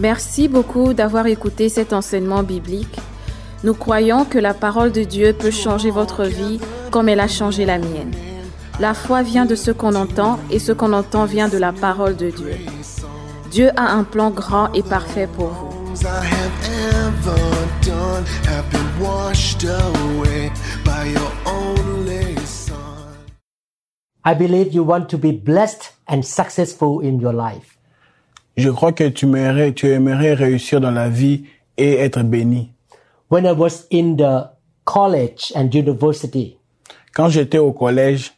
Merci 0.00 0.48
beaucoup 0.48 0.94
d'avoir 0.94 1.26
écouté 1.26 1.68
cet 1.68 1.92
enseignement 1.92 2.42
biblique. 2.42 2.98
Nous 3.64 3.74
croyons 3.74 4.24
que 4.24 4.38
la 4.38 4.54
parole 4.54 4.92
de 4.92 5.04
Dieu 5.04 5.34
peut 5.34 5.50
changer 5.50 5.90
votre 5.90 6.24
vie 6.24 6.58
comme 6.90 7.10
elle 7.10 7.20
a 7.20 7.28
changé 7.28 7.66
la 7.66 7.76
mienne. 7.76 8.14
La 8.80 8.94
foi 8.94 9.22
vient 9.22 9.44
de 9.44 9.54
ce 9.54 9.70
qu'on 9.70 9.94
entend 9.94 10.38
et 10.50 10.58
ce 10.58 10.72
qu'on 10.72 10.94
entend 10.94 11.26
vient 11.26 11.48
de 11.48 11.58
la 11.58 11.72
parole 11.72 12.16
de 12.16 12.30
Dieu. 12.30 12.54
Dieu 13.50 13.68
a 13.76 13.92
un 13.92 14.04
plan 14.04 14.30
grand 14.30 14.72
et 14.72 14.82
parfait 14.82 15.28
pour 15.36 15.48
vous. 15.48 15.68
I 16.02 16.06
have 16.06 16.50
ever 16.96 17.36
done 17.84 18.24
have 18.48 18.64
been 18.70 19.06
washed 19.06 19.64
away 19.64 20.50
by 20.82 21.10
your 21.10 21.30
only 21.44 22.36
son. 22.46 22.74
I 24.24 24.32
believe 24.32 24.72
you 24.72 24.82
want 24.82 25.08
to 25.10 25.18
be 25.18 25.32
blessed 25.32 25.92
and 26.08 26.22
successful 26.22 27.00
in 27.02 27.20
your 27.20 27.34
life. 27.34 27.79
Je 28.60 28.68
crois 28.68 28.92
que 28.92 29.08
tu 29.08 29.24
aimerais, 29.24 29.72
tu 29.72 29.88
aimerais 29.88 30.34
réussir 30.34 30.82
dans 30.82 30.90
la 30.90 31.08
vie 31.08 31.44
et 31.78 31.94
être 31.94 32.22
béni. 32.22 32.74
When 33.30 33.46
I 33.46 33.52
was 33.52 33.86
in 33.90 34.16
the 34.16 34.50
college 34.84 35.50
and 35.56 35.70
university, 35.72 36.58
Quand 37.14 37.30
j'étais 37.30 37.56
au 37.58 37.72
collège, 37.72 38.32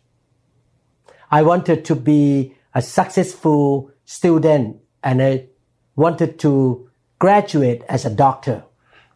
I 1.33 1.43
wanted 1.43 1.83
to 1.85 1.97
be 1.97 2.53
a 2.73 2.81
successful 2.81 3.89
student 4.07 4.77
and 5.03 5.21
I 5.21 5.49
wanted 5.97 6.39
to 6.39 6.87
graduate 7.19 7.83
as 7.89 8.07
a 8.07 8.11
doctor. 8.11 8.63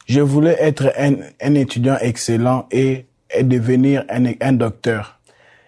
je 0.07 0.21
voulais 0.21 0.57
être 0.59 0.93
un, 0.99 1.15
un 1.41 1.55
étudiant 1.55 1.99
excellent 2.01 2.67
et, 2.73 3.07
et 3.31 3.45
devenir 3.45 4.05
un, 4.09 4.25
un 4.41 4.53
docteur. 4.55 5.21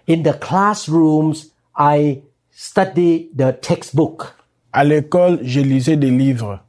In 0.08 0.22
the 0.22 0.36
classrooms, 0.40 1.52
I 1.76 2.22
studied 2.50 3.36
the 3.36 3.52
textbook. 3.60 4.34
À 4.72 4.84
l'école, 4.84 5.40
je 5.42 5.60
lisais 5.60 5.96
des 5.96 6.10
livres. 6.10 6.60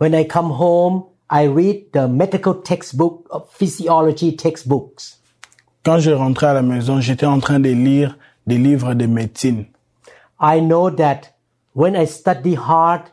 When 0.00 0.14
I 0.14 0.26
come 0.26 0.50
home, 0.50 1.04
I 1.28 1.46
read 1.46 1.90
the 1.92 2.06
medical 2.08 2.54
textbook, 2.62 3.26
of 3.30 3.48
physiology 3.50 4.36
textbooks. 4.36 5.16
Quand 5.84 5.98
je 5.98 6.10
rentrais 6.10 6.48
à 6.48 6.54
la 6.54 6.62
maison, 6.62 7.00
j'étais 7.00 7.26
en 7.26 7.40
train 7.40 7.58
de 7.58 7.70
lire 7.70 8.16
des 8.46 8.58
livres 8.58 8.94
de 8.94 9.06
médecine. 9.06 9.66
I 10.40 10.60
know 10.60 10.90
that 10.90 11.32
when 11.74 11.96
I 11.96 12.06
study 12.06 12.54
hard 12.54 13.10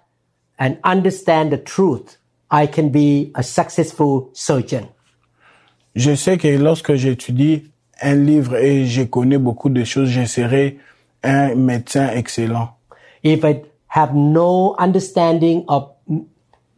and 0.59 0.77
understand 0.83 1.51
the 1.51 1.63
truth, 1.63 2.17
I 2.51 2.67
can 2.67 2.89
be 2.89 3.31
a 3.33 3.41
successful 3.41 4.29
surgeon. 4.33 4.89
Je 5.95 6.15
sais 6.15 6.37
que 6.37 6.47
lorsque 6.47 6.93
j'étudie 6.95 7.71
un 8.01 8.15
livre 8.15 8.55
et 8.57 8.85
je 8.85 9.03
connais 9.03 9.37
beaucoup 9.37 9.69
de 9.69 9.83
choses, 9.83 10.09
je 10.09 10.25
serai 10.25 10.77
un 11.23 11.55
médecin 11.55 12.09
excellent. 12.09 12.75
If 13.23 13.43
I 13.43 13.61
have 13.93 14.15
no 14.15 14.75
understanding 14.79 15.63
of 15.67 15.93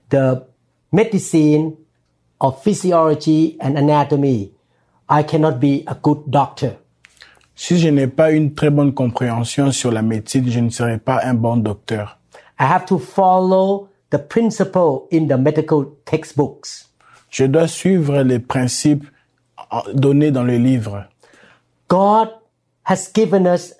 the 0.09 0.45
medicine 0.91 1.77
of 2.41 2.61
physiology 2.61 3.55
and 3.61 3.77
anatomy, 3.77 4.51
I 5.07 5.23
cannot 5.23 5.61
be 5.61 5.85
a 5.87 5.95
good 5.95 6.29
doctor. 6.29 6.75
Si 7.55 7.79
je 7.79 7.87
n'ai 7.87 8.07
pas 8.07 8.31
une 8.31 8.53
très 8.53 8.69
bonne 8.69 8.93
compréhension 8.93 9.71
sur 9.71 9.91
la 9.93 10.01
médecine, 10.01 10.49
je 10.49 10.59
ne 10.59 10.69
serai 10.69 10.97
pas 10.97 11.21
un 11.23 11.35
bon 11.35 11.55
docteur. 11.55 12.17
I 12.59 12.65
have 12.65 12.85
to 12.87 12.99
follow 12.99 13.87
the 14.09 14.19
principle 14.19 15.07
in 15.09 15.27
the 15.27 15.37
medical 15.37 15.85
textbooks. 16.03 16.89
Je 17.29 17.45
dois 17.45 17.69
suivre 17.69 18.23
les 18.23 18.39
principes 18.39 19.05
euh, 19.71 19.93
donnés 19.93 20.31
dans 20.31 20.43
le 20.43 20.57
livre. 20.57 21.05
God 21.87 22.27
has 22.83 23.09
given 23.13 23.47
us 23.47 23.73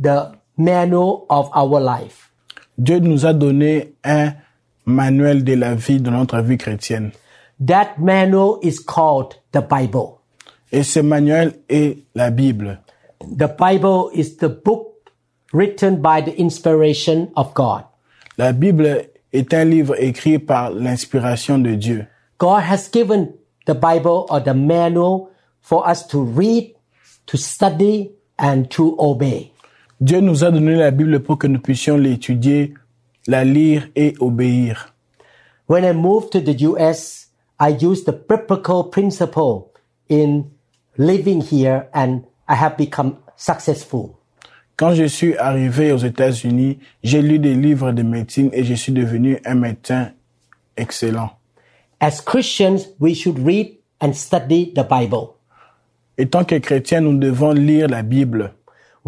the 0.00 0.30
manual 0.56 1.26
of 1.28 1.50
our 1.56 1.80
life. 1.80 2.27
Dieu 2.78 3.00
nous 3.00 3.26
a 3.26 3.32
donné 3.32 3.94
un 4.04 4.34
manuel 4.86 5.42
de 5.42 5.54
la 5.54 5.74
vie, 5.74 6.00
de 6.00 6.10
notre 6.10 6.40
vie 6.40 6.56
chrétienne. 6.56 7.10
That 7.64 7.98
manual 7.98 8.60
is 8.62 8.78
called 8.78 9.34
the 9.52 9.60
Bible. 9.60 10.20
Et 10.70 10.84
ce 10.84 11.00
manuel 11.00 11.54
est 11.68 11.98
la 12.14 12.30
Bible. 12.30 12.78
The 13.20 13.48
Bible 13.48 14.10
is 14.14 14.36
the 14.36 14.48
book 14.48 15.10
written 15.52 16.00
by 16.00 16.20
the 16.22 16.38
inspiration 16.38 17.30
of 17.34 17.52
God. 17.54 17.82
La 18.36 18.52
Bible 18.52 19.08
est 19.32 19.52
un 19.52 19.64
livre 19.64 19.96
écrit 19.98 20.38
par 20.38 20.70
l'inspiration 20.70 21.58
de 21.58 21.74
Dieu. 21.74 22.06
God 22.38 22.62
has 22.62 22.88
given 22.88 23.32
the 23.66 23.74
Bible 23.74 24.26
or 24.30 24.40
the 24.40 24.54
manual 24.54 25.30
for 25.60 25.88
us 25.88 26.06
to 26.06 26.22
read, 26.22 26.74
to 27.26 27.36
study, 27.36 28.12
and 28.38 28.70
to 28.70 28.94
obey. 29.00 29.50
Dieu 30.00 30.20
nous 30.20 30.44
a 30.44 30.52
donné 30.52 30.76
la 30.76 30.92
Bible 30.92 31.18
pour 31.20 31.38
que 31.38 31.48
nous 31.48 31.58
puissions 31.58 31.96
l'étudier, 31.96 32.74
la 33.26 33.44
lire 33.44 33.88
et 33.96 34.14
obéir. 34.20 34.94
When 35.68 35.84
I 35.84 35.92
moved 35.92 36.30
to 36.30 36.40
the 36.40 36.56
US, 36.62 37.30
I 37.58 37.70
used 37.70 38.06
the 38.06 38.12
biblical 38.12 38.90
principle 38.90 39.72
in 40.08 40.44
living 40.96 41.42
here 41.42 41.88
and 41.92 42.20
I 42.48 42.54
have 42.54 42.76
become 42.76 43.16
successful. 43.36 44.14
Quand 44.76 44.94
je 44.94 45.08
suis 45.08 45.36
arrivé 45.36 45.90
aux 45.90 45.98
États-Unis, 45.98 46.78
j'ai 47.02 47.20
lu 47.20 47.40
des 47.40 47.54
livres 47.54 47.90
de 47.90 48.04
médecine 48.04 48.50
et 48.52 48.62
je 48.62 48.74
suis 48.74 48.92
devenu 48.92 49.40
un 49.44 49.56
médecin 49.56 50.12
excellent. 50.76 51.30
As 51.98 52.20
Christians, 52.20 52.86
we 53.00 53.16
should 53.16 53.44
read 53.44 53.78
and 54.00 54.12
study 54.12 54.72
the 54.72 54.86
Bible. 54.88 55.34
Et 56.16 56.28
tant 56.28 56.44
que 56.44 56.54
chrétiens, 56.54 57.00
nous 57.00 57.18
devons 57.18 57.50
lire 57.52 57.88
la 57.88 58.02
Bible 58.02 58.54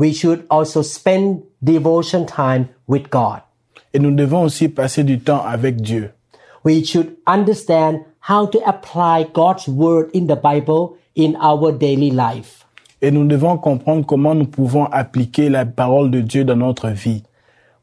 We 0.00 0.14
should 0.14 0.46
also 0.48 0.80
spend 0.80 1.42
devotion 1.62 2.24
time 2.24 2.68
with 2.88 3.10
God. 3.10 3.42
et 3.92 3.98
nous 3.98 4.12
devons 4.12 4.44
aussi 4.44 4.68
passer 4.70 5.04
du 5.04 5.18
temps 5.20 5.42
avec 5.44 5.76
Dieu. 5.82 6.10
We 6.64 6.82
should 6.82 7.16
understand 7.26 8.00
how 8.30 8.46
to 8.46 8.58
apply 8.66 9.26
God's 9.34 9.68
word 9.68 10.08
in 10.14 10.26
the 10.26 10.36
Bible 10.36 10.96
in 11.14 11.34
our 11.36 11.70
daily 11.70 12.10
life. 12.10 12.64
Et 13.02 13.10
nous 13.10 13.26
devons 13.26 13.58
comprendre 13.58 14.06
comment 14.06 14.34
nous 14.34 14.46
pouvons 14.46 14.86
appliquer 14.86 15.50
la 15.50 15.66
parole 15.66 16.10
de 16.10 16.20
Dieu 16.22 16.44
dans 16.44 16.56
notre 16.56 16.88
vie. 16.88 17.22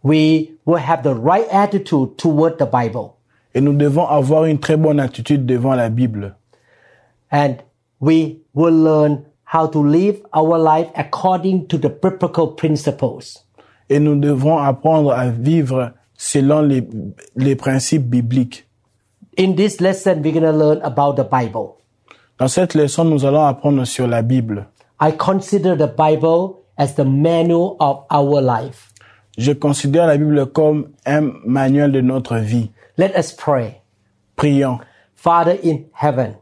We 0.04 0.50
will 0.66 0.80
have 0.80 1.04
the 1.04 1.14
right 1.14 1.48
attitude 1.52 2.18
toward 2.18 2.58
the 2.58 2.66
Bible. 2.66 3.12
Et 3.54 3.62
nous 3.62 3.74
devons 3.74 4.08
avoir 4.08 4.46
une 4.46 4.60
très 4.60 4.78
bonne 4.78 5.00
attitude 5.00 5.46
devant 5.46 5.76
la 5.76 5.90
Bible. 5.90 6.36
and 7.32 7.58
we 8.00 8.38
will 8.56 8.74
learn 8.74 9.24
how 9.54 9.68
to 9.68 9.82
live 9.84 10.22
our 10.34 10.58
life 10.58 10.88
according 10.96 11.68
to 11.68 11.78
the 11.78 11.90
biblical 11.90 12.56
principles. 12.56 13.46
Et 13.90 14.00
nous 14.00 14.16
devons 14.20 14.58
apprendre 14.58 15.12
à 15.12 15.30
vivre 15.30 15.92
selon 16.18 16.62
les, 16.62 16.84
les 17.36 17.56
principes 17.56 18.10
bibliques. 18.10 18.66
In 19.38 19.56
this 19.56 19.80
lesson, 19.80 20.22
we're 20.22 20.34
going 20.34 20.44
to 20.44 20.52
learn 20.52 20.82
about 20.82 21.16
the 21.16 21.24
Bible. 21.24 21.76
Dans 22.40 22.48
cette 22.48 22.74
leçon, 22.76 23.06
nous 23.06 23.26
allons 23.26 23.46
apprendre 23.46 23.86
sur 23.86 24.08
la 24.08 24.22
Bible. 24.22 24.68
I 25.00 25.12
consider 25.12 25.76
the 25.76 25.88
Bible 25.88 26.64
as 26.78 26.96
the 26.96 27.06
manual 27.06 27.78
of 27.80 28.04
our 28.12 28.42
life. 28.42 28.92
Je 29.38 29.54
considère 29.54 30.08
la 30.08 30.18
Bible 30.18 30.48
comme 30.48 30.90
un 31.06 31.32
manuel 31.46 31.92
de 31.92 32.02
notre 32.02 32.38
vie. 32.38 32.72
Let 32.98 33.16
us 33.16 33.32
pray. 33.32 33.82
Prions. 34.36 34.80
Father 35.16 35.58
in 35.64 35.86
heaven, 35.94 36.36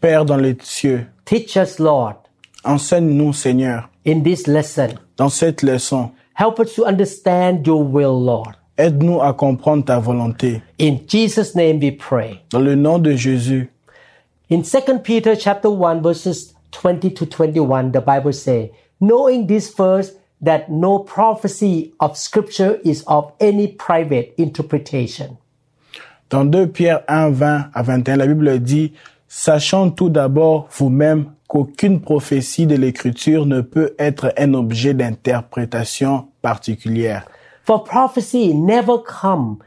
Père 0.00 0.24
dans 0.24 0.36
les 0.36 0.56
cieux, 0.62 1.06
teach 1.24 1.56
us, 1.56 1.78
Lord, 1.78 2.27
enseigne-nous, 2.64 3.32
Seigneur, 3.32 3.88
in 4.06 4.22
this 4.22 4.46
lesson. 4.46 4.98
dans 5.16 5.28
cette 5.28 5.62
leçon. 5.62 6.10
Help 6.34 6.60
us 6.60 6.74
to 6.74 6.84
understand 6.84 7.66
your 7.66 7.82
will, 7.82 8.18
Lord. 8.18 8.54
Aide-nous 8.78 9.20
à 9.20 9.32
comprendre 9.32 9.84
ta 9.84 9.98
volonté. 9.98 10.62
In 10.78 10.98
Jesus' 11.08 11.54
name 11.56 11.80
we 11.80 11.90
pray. 11.90 12.40
Dans 12.50 12.60
le 12.60 12.76
nom 12.76 13.00
de 13.00 13.16
Jésus. 13.16 13.70
In 14.50 14.62
2 14.62 15.00
Peter 15.02 15.34
chapter 15.34 15.68
1 15.68 16.00
verses 16.00 16.54
20 16.70 17.10
to 17.14 17.26
21, 17.26 17.90
the 17.90 18.00
Bible 18.00 18.32
say, 18.32 18.70
knowing 19.00 19.46
this 19.48 19.68
first, 19.68 20.14
that 20.40 20.70
no 20.70 21.00
prophecy 21.00 21.92
of 21.98 22.16
scripture 22.16 22.78
is 22.84 23.02
of 23.08 23.32
any 23.40 23.66
private 23.66 24.32
interpretation. 24.38 25.36
Dans 26.30 26.44
2 26.44 26.68
Pierre 26.68 27.02
1, 27.08 27.30
20 27.30 27.70
à 27.74 27.82
21, 27.82 28.16
la 28.16 28.26
Bible 28.26 28.60
dit, 28.60 28.92
sachant 29.28 29.90
tout 29.90 30.08
d'abord 30.08 30.68
vous-même 30.70 31.32
qu'aucune 31.46 32.00
prophétie 32.00 32.66
de 32.66 32.76
l'écriture 32.76 33.46
ne 33.46 33.60
peut 33.60 33.94
être 33.98 34.32
un 34.36 34.54
objet 34.54 34.94
d'interprétation 34.94 36.28
particulière. 36.42 37.26
For 37.64 37.84
prophecy 37.84 38.54
never 38.54 38.96
come 39.04 39.58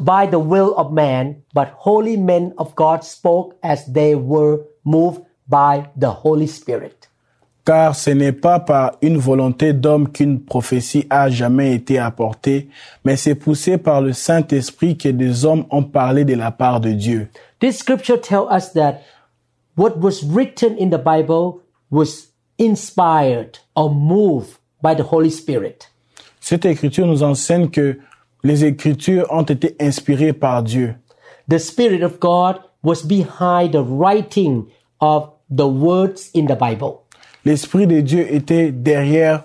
by 0.00 0.26
the 0.26 0.38
will 0.38 0.74
of 0.76 0.92
man, 0.92 1.36
but 1.54 1.68
holy 1.76 2.16
men 2.16 2.52
of 2.58 2.74
God 2.74 3.02
spoke 3.02 3.54
as 3.62 3.86
they 3.92 4.14
were 4.14 4.60
moved 4.84 5.22
by 5.48 5.84
the 5.96 6.10
Holy 6.24 6.46
Spirit. 6.46 7.08
Car 7.64 7.94
ce 7.94 8.10
n'est 8.10 8.32
pas 8.32 8.58
par 8.58 8.96
une 9.02 9.18
volonté 9.18 9.72
d'homme 9.72 10.10
qu'une 10.10 10.40
prophétie 10.40 11.06
a 11.10 11.30
jamais 11.30 11.72
été 11.74 11.96
apportée, 11.96 12.68
mais 13.04 13.16
c'est 13.16 13.36
poussé 13.36 13.78
par 13.78 14.00
le 14.00 14.12
Saint-Esprit 14.12 14.96
que 14.96 15.08
des 15.08 15.44
hommes 15.44 15.64
ont 15.70 15.84
parlé 15.84 16.24
de 16.24 16.34
la 16.34 16.50
part 16.50 16.80
de 16.80 16.90
Dieu. 16.90 17.28
This 17.62 17.78
scripture 17.78 18.16
tells 18.16 18.50
us 18.50 18.72
that 18.72 19.04
what 19.76 20.00
was 20.00 20.24
written 20.24 20.76
in 20.76 20.90
the 20.90 20.98
Bible 20.98 21.62
was 21.90 22.32
inspired 22.58 23.60
or 23.76 23.88
moved 23.88 24.58
by 24.82 24.94
the 24.94 25.04
Holy 25.04 25.30
Spirit. 25.30 25.86
Cette 26.40 26.64
écriture 26.64 27.06
nous 27.06 27.22
enseigne 27.22 27.70
que 27.70 28.00
Les 28.42 28.64
Écritures 28.64 29.26
ont 29.30 29.44
été 29.44 29.76
inspirées 29.78 30.32
par 30.32 30.64
Dieu. 30.64 30.96
The 31.48 31.60
Spirit 31.60 32.02
of 32.02 32.18
God 32.18 32.58
was 32.82 33.04
behind 33.04 33.70
the 33.74 33.84
writing 33.84 34.66
of 35.00 35.30
the 35.48 35.68
words 35.68 36.32
in 36.34 36.46
the 36.46 36.56
Bible. 36.56 37.04
L'Esprit 37.44 37.86
de 37.86 38.00
Dieu 38.00 38.26
était 38.28 38.72
derrière 38.72 39.44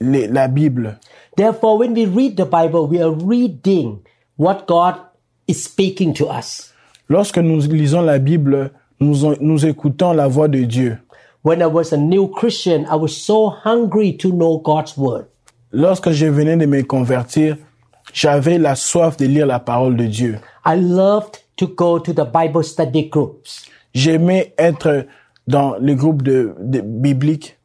les- 0.00 0.26
la 0.26 0.48
Bible. 0.48 0.98
Therefore, 1.36 1.76
when 1.76 1.92
we 1.92 2.06
read 2.06 2.38
the 2.38 2.46
Bible, 2.46 2.86
we 2.86 2.98
are 3.02 3.12
reading 3.12 4.00
what 4.38 4.66
God 4.66 4.94
is 5.46 5.62
speaking 5.62 6.14
to 6.14 6.28
us. 6.28 6.72
Lorsque 7.08 7.38
nous 7.38 7.60
lisons 7.60 8.02
la 8.02 8.18
Bible, 8.18 8.70
nous, 9.00 9.34
nous 9.40 9.64
écoutons 9.64 10.12
la 10.12 10.28
voix 10.28 10.48
de 10.48 10.60
Dieu. 10.64 10.98
When 11.42 11.62
I 11.62 11.66
was 11.66 11.94
a 11.94 11.96
new 11.96 12.28
Christian, 12.28 12.84
I 12.90 12.96
was 12.96 13.16
so 13.16 13.48
hungry 13.64 14.16
to 14.18 14.30
know 14.30 14.58
God's 14.58 14.96
word. 14.98 15.26
Lorsque 15.72 16.10
je 16.10 16.26
venais 16.26 16.56
de 16.56 16.66
me 16.66 16.82
convertir, 16.82 17.56
j'avais 18.12 18.58
la 18.58 18.74
soif 18.74 19.16
de 19.16 19.24
lire 19.26 19.46
la 19.46 19.58
parole 19.58 19.96
de 19.96 20.04
Dieu. 20.04 20.38
I 20.66 20.76
loved 20.76 21.42
to 21.56 21.66
go 21.68 21.98
to 21.98 22.12
the 22.12 22.26
Bible 22.26 22.62
study 22.62 23.08
groups. 23.08 23.64
J'aimais 23.94 24.52
être 24.58 25.06
dans 25.46 25.76
les 25.80 25.94
groupes 25.94 26.22
de, 26.22 26.54
de 26.60 26.80
bibliques. 26.80 27.56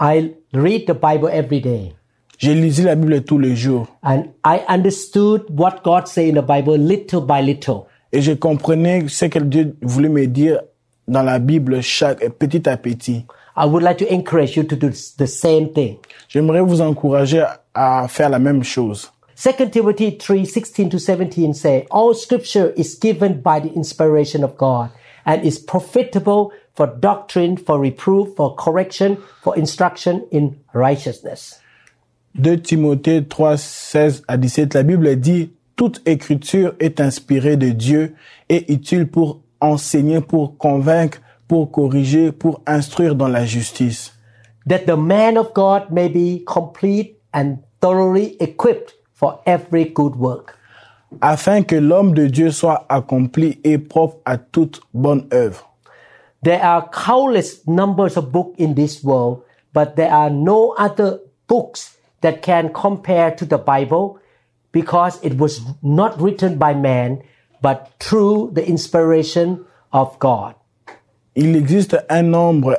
I 0.00 0.34
read 0.54 0.86
the 0.86 0.94
Bible 0.94 1.28
every 1.30 1.60
day. 1.60 1.92
J'ai 2.38 2.54
lisé 2.54 2.82
la 2.84 2.94
Bible 2.94 3.22
tous 3.24 3.38
les 3.38 3.56
jours 3.56 3.88
And 4.02 4.24
I 4.44 4.60
understood 4.68 5.44
what 5.50 5.82
God 5.84 6.06
said 6.06 6.34
in 6.34 6.40
the 6.40 6.46
Bible 6.46 6.78
little 6.78 7.20
by 7.20 7.42
little. 7.42 7.88
Et 8.12 8.22
je 8.22 8.32
comprenais 8.32 9.04
ce 9.08 9.26
que 9.26 9.38
Dieu 9.38 9.76
voulait 9.82 10.08
me 10.08 10.26
dire 10.26 10.60
dans 11.08 11.22
la 11.22 11.38
Bible 11.38 11.82
chaque 11.82 12.28
petit 12.38 12.68
à 12.68 12.76
petit. 12.76 13.24
I 13.56 13.64
would 13.64 13.82
like 13.82 13.98
to 13.98 14.12
encourage 14.12 14.56
you 14.56 14.64
to 14.64 14.76
do 14.76 14.90
the 14.90 15.26
same 15.26 15.72
thing. 15.72 15.98
J'aimerais 16.28 16.60
vous 16.60 16.80
encourager 16.82 17.44
à 17.74 18.06
faire 18.08 18.28
la 18.28 18.38
même 18.38 18.62
chose. 18.62 19.10
2 19.36 19.70
Timothy 19.70 20.16
3 20.18 20.44
16 20.44 20.88
to 20.90 20.98
17 20.98 21.54
say, 21.54 21.86
All 21.90 22.14
scripture 22.14 22.72
is 22.76 22.98
given 23.00 23.40
by 23.40 23.60
the 23.60 23.72
inspiration 23.74 24.42
of 24.42 24.56
God 24.56 24.90
and 25.24 25.42
is 25.42 25.58
profitable 25.58 26.52
for 26.74 26.86
doctrine, 26.86 27.56
for 27.56 27.78
reproof, 27.78 28.34
for 28.36 28.54
correction, 28.54 29.18
for 29.42 29.56
instruction 29.56 30.26
in 30.30 30.56
righteousness. 30.74 31.60
2 32.42 32.58
Timothée 32.58 33.24
3, 33.26 33.56
16 33.56 34.22
à 34.28 34.36
17, 34.36 34.74
la 34.74 34.82
Bible 34.82 35.16
dit, 35.16 35.50
toute 35.76 36.00
écriture 36.06 36.74
est 36.80 37.00
inspirée 37.00 37.56
de 37.56 37.68
Dieu 37.70 38.14
et 38.48 38.72
utile 38.72 39.06
pour 39.06 39.40
enseigner, 39.60 40.20
pour 40.20 40.56
convaincre, 40.58 41.20
pour 41.46 41.70
corriger, 41.70 42.32
pour 42.32 42.60
instruire 42.66 43.14
dans 43.14 43.28
la 43.28 43.44
justice, 43.44 44.12
That 44.68 44.86
the 44.86 44.96
man 44.96 45.38
of 45.38 45.54
God 45.54 45.92
may 45.92 46.08
be 46.08 46.42
complete 46.44 47.18
and 47.32 47.58
thoroughly 47.80 48.36
equipped 48.40 48.94
for 49.14 49.40
every 49.46 49.84
good 49.84 50.16
work. 50.16 50.54
afin 51.22 51.62
que 51.62 51.76
l'homme 51.76 52.12
de 52.14 52.26
Dieu 52.26 52.50
soit 52.50 52.84
accompli 52.88 53.60
et 53.62 53.78
propre 53.78 54.16
à 54.24 54.38
toute 54.38 54.80
bonne 54.92 55.28
œuvre. 55.32 55.70
There 56.42 56.60
are 56.60 56.90
countless 56.90 57.64
numbers 57.66 58.16
of 58.16 58.32
books 58.32 58.56
in 58.58 58.74
this 58.74 59.02
world, 59.04 59.42
but 59.72 59.94
there 59.96 60.12
are 60.12 60.30
no 60.30 60.74
other 60.76 61.20
books 61.48 61.96
that 62.22 62.42
can 62.42 62.70
compare 62.72 63.30
to 63.36 63.44
the 63.46 63.58
Bible 63.58 64.18
because 64.76 65.18
it 65.22 65.38
was 65.38 65.62
not 65.82 66.20
written 66.20 66.58
by 66.58 66.74
man, 66.74 67.22
but 67.62 67.88
through 67.98 68.50
the 68.52 68.62
inspiration 68.68 69.64
of 69.90 70.18
God. 70.18 70.54
Il 71.34 71.56
existe 71.56 71.96
un 72.10 72.30
nombre 72.30 72.76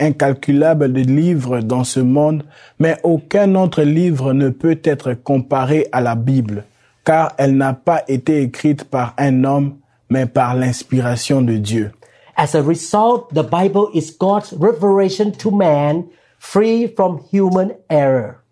incalculable 0.00 0.92
de 0.92 1.02
livres 1.02 1.60
dans 1.60 1.84
ce 1.84 2.00
monde, 2.00 2.42
mais 2.80 2.98
aucun 3.04 3.54
autre 3.54 3.82
livre 3.82 4.32
ne 4.32 4.48
peut 4.50 4.80
être 4.82 5.14
comparé 5.14 5.86
à 5.92 6.00
la 6.00 6.16
Bible, 6.16 6.64
car 7.04 7.32
elle 7.38 7.56
n'a 7.56 7.74
pas 7.74 8.02
été 8.08 8.42
écrite 8.42 8.82
par 8.82 9.14
un 9.16 9.44
homme, 9.44 9.76
mais 10.10 10.26
par 10.26 10.56
l'inspiration 10.56 11.42
de 11.42 11.54
Dieu. 11.58 11.92
As 12.36 12.56
a 12.56 12.60
result, 12.60 13.32
the 13.32 13.44
Bible 13.44 13.88
is 13.94 14.10
God's 14.10 14.52
revelation 14.52 15.30
to 15.30 15.52
man, 15.52 16.06
free 16.40 16.88
from 16.88 17.20
human 17.32 17.70
error. 17.88 18.42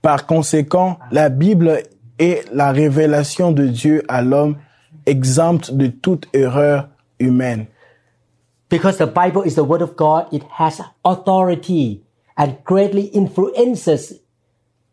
Par 0.00 0.26
conséquent, 0.26 0.98
la 1.10 1.28
Bible 1.28 1.82
est 2.22 2.44
la 2.52 2.72
révélation 2.72 3.52
de 3.52 3.66
Dieu 3.66 4.02
à 4.08 4.22
l'homme, 4.22 4.56
exempte 5.06 5.72
de 5.72 5.88
toute 5.88 6.26
erreur 6.32 6.88
humaine. 7.18 7.66
Because 8.70 8.96
the 8.96 9.06
Bible 9.06 9.42
is 9.44 9.54
the 9.54 9.64
Word 9.64 9.82
of 9.82 9.96
God, 9.96 10.26
it 10.32 10.42
has 10.58 10.80
authority 11.04 12.02
and 12.36 12.56
greatly 12.64 13.10
influences 13.12 14.14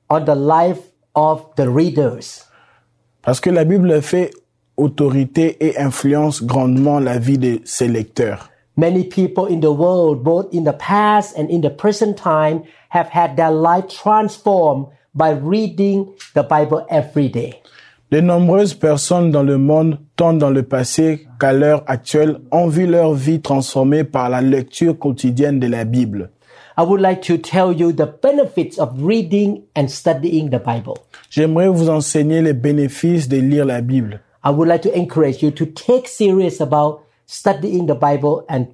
on 0.09 0.25
the 0.25 0.35
life 0.35 0.79
of 1.15 1.45
the 1.55 1.69
readers. 1.69 2.45
Parce 3.21 3.39
que 3.39 3.49
la 3.49 3.63
Bible 3.63 4.01
fait 4.01 4.31
autorité 4.75 5.57
et 5.65 5.77
influence 5.77 6.43
grandement 6.43 6.99
la 6.99 7.19
vie 7.19 7.37
de 7.37 7.59
ses 7.63 7.87
lecteurs. 7.87 8.49
Many 8.75 9.03
people 9.03 9.45
in 9.45 9.59
the 9.59 9.71
world, 9.71 10.23
both 10.23 10.53
in 10.53 10.63
the 10.63 10.73
past 10.73 11.37
and 11.37 11.49
in 11.49 11.61
the 11.61 11.69
present 11.69 12.17
time, 12.17 12.63
have 12.89 13.09
had 13.09 13.35
their 13.35 13.51
life 13.51 13.87
transformed 13.87 14.87
by 15.13 15.31
reading 15.31 16.07
the 16.33 16.43
Bible 16.43 16.85
every 16.89 17.29
day. 17.29 17.61
De 18.11 18.21
nombreuses 18.21 18.73
personnes 18.73 19.29
dans 19.29 19.43
le 19.43 19.59
monde, 19.59 19.99
tant 20.15 20.33
dans 20.33 20.49
le 20.49 20.63
passé 20.63 21.27
qu'à 21.39 21.53
l'heure 21.53 21.83
actuelle, 21.85 22.39
ont 22.51 22.67
vu 22.67 22.87
leur 22.87 23.13
vie 23.13 23.39
transformée 23.39 24.03
par 24.03 24.29
la 24.29 24.41
lecture 24.41 24.97
quotidienne 24.97 25.59
de 25.59 25.67
la 25.67 25.85
Bible. 25.85 26.31
I 26.75 26.81
would 26.81 27.01
like 27.01 27.21
to 27.23 27.37
tell 27.37 27.71
you 27.71 27.91
the 27.91 28.07
benefits 28.07 28.79
of 28.79 29.03
reading 29.03 29.63
and 29.75 29.89
studying 29.89 30.49
the 30.49 30.59
Bible. 30.59 30.95
J'aimerais 31.29 31.67
vous 31.67 31.89
enseigner 31.89 32.41
les 32.41 32.53
bénéfices 32.53 33.27
de 33.27 33.37
lire 33.37 33.65
la 33.65 33.81
Bible. 33.81 34.21
I 34.43 34.49
would 34.49 34.67
like 34.67 34.81
to 34.83 34.97
encourage 34.97 35.43
you 35.43 35.51
to 35.51 35.65
take 35.65 36.07
serious 36.07 36.61
about 36.61 37.01
studying 37.27 37.85
the 37.85 37.95
Bible 37.95 38.45
and 38.49 38.67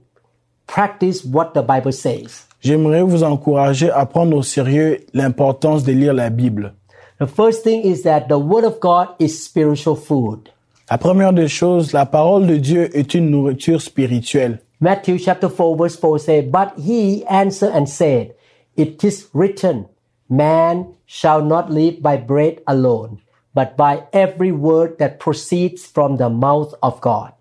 practice 0.68 1.26
what 1.26 1.54
the 1.54 1.62
Bible 1.62 1.92
says. 1.92 2.46
J'aimerais 2.66 3.04
vous 3.04 3.24
encourager 3.24 3.92
à 3.92 4.08
prendre 4.08 4.36
au 4.36 4.42
sérieux 4.42 5.06
l'importance 5.14 5.84
de 5.84 5.92
lire 5.92 6.16
la 6.16 6.32
Bible. 6.32 6.74
The 7.20 7.28
first 7.28 7.64
thing 7.64 7.84
is 7.86 8.02
that 8.02 8.22
the 8.22 8.40
Word 8.40 8.66
of 8.66 8.80
God 8.80 9.10
is 9.20 9.38
spiritual 9.38 9.96
food. 9.96 10.50
La 10.90 10.98
première 10.98 11.32
des 11.32 11.48
choses, 11.48 11.94
la 11.94 12.08
parole 12.08 12.48
de 12.48 12.58
Dieu 12.58 12.90
est 12.98 13.14
une 13.14 13.30
nourriture 13.30 13.80
spirituelle. 13.84 14.62
Matthew 14.82 15.20
chapter 15.20 15.48
4 15.48 15.78
verse 15.78 15.96
4 15.96 16.18
says, 16.18 16.46
But 16.52 16.74
he 16.76 17.24
answered 17.30 17.72
and 17.72 17.86
said, 17.86 18.34
It 18.76 19.04
is 19.04 19.28
written, 19.36 19.86
Man 20.28 20.88
shall 21.06 21.46
not 21.46 21.70
live 21.70 22.02
by 22.02 22.18
bread 22.18 22.62
alone, 22.66 23.20
but 23.54 23.78
by 23.78 24.06
every 24.12 24.52
word 24.52 24.98
that 24.98 25.20
proceeds 25.20 25.86
from 25.86 26.18
the 26.18 26.32
mouth 26.32 26.74
of 26.82 27.00
God. 27.00 27.35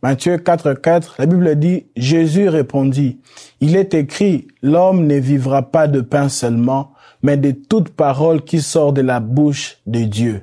Matthieu 0.00 0.38
4, 0.38 0.74
4, 0.74 1.16
la 1.18 1.26
Bible 1.26 1.56
dit, 1.56 1.86
Jésus 1.96 2.48
répondit, 2.48 3.18
Il 3.60 3.74
est 3.74 3.94
écrit, 3.94 4.46
l'homme 4.62 5.06
ne 5.06 5.16
vivra 5.16 5.62
pas 5.62 5.88
de 5.88 6.00
pain 6.00 6.28
seulement, 6.28 6.92
mais 7.22 7.36
de 7.36 7.50
toute 7.50 7.88
parole 7.88 8.42
qui 8.42 8.60
sort 8.60 8.92
de 8.92 9.00
la 9.00 9.18
bouche 9.18 9.78
de 9.86 10.04
Dieu. 10.04 10.42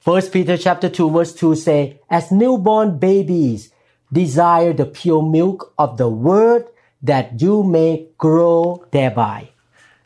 First 0.00 0.30
Peter 0.30 0.56
chapter 0.58 0.90
2 0.90 1.10
verse 1.10 1.34
2 1.34 1.54
say, 1.54 2.00
As 2.10 2.30
newborn 2.30 2.98
babies 2.98 3.70
desire 4.12 4.74
the 4.74 4.84
pure 4.84 5.22
milk 5.22 5.72
of 5.78 5.96
the 5.96 6.08
word 6.08 6.64
that 7.06 7.40
you 7.40 7.62
may 7.62 8.08
grow 8.18 8.82
thereby. 8.90 9.48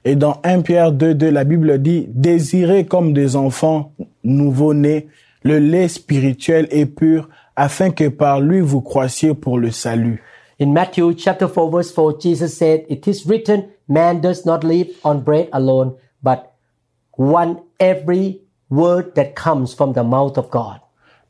Et 0.05 0.14
dans 0.14 0.38
1 0.45 0.62
Pierre 0.62 0.93
2, 0.93 1.14
2, 1.14 1.31
la 1.31 1.43
Bible 1.43 1.83
dit, 1.83 2.07
Désirez 2.11 2.87
comme 2.87 3.12
des 3.12 3.35
enfants 3.35 3.90
nouveau-nés 4.23 5.09
le 5.43 5.59
lait 5.59 5.88
spirituel 5.88 6.69
et 6.71 6.87
pur, 6.87 7.28
afin 7.56 7.90
que 7.90 8.08
par 8.08 8.40
lui 8.40 8.60
vous 8.60 8.80
croissiez 8.80 9.34
pour 9.34 9.58
le 9.58 9.70
salut. 9.70 10.22
In 10.58 10.72
Matthew 10.72 11.14
chapter 11.18 11.48
4 11.48 11.70
verse 11.70 11.90
4, 11.92 12.20
Jesus 12.20 12.56
said, 12.56 12.84
It 12.88 13.06
is 13.06 13.26
written, 13.26 13.68
man 13.88 14.20
does 14.20 14.46
not 14.46 14.64
live 14.64 14.88
on 15.04 15.20
bread 15.20 15.48
alone, 15.52 15.94
but 16.22 16.52
one 17.16 17.58
every 17.78 18.40
word 18.70 19.14
that 19.14 19.34
comes 19.34 19.75
from 19.75 19.92
the 19.92 20.02
mouth 20.02 20.38
of 20.38 20.50
God. 20.50 20.80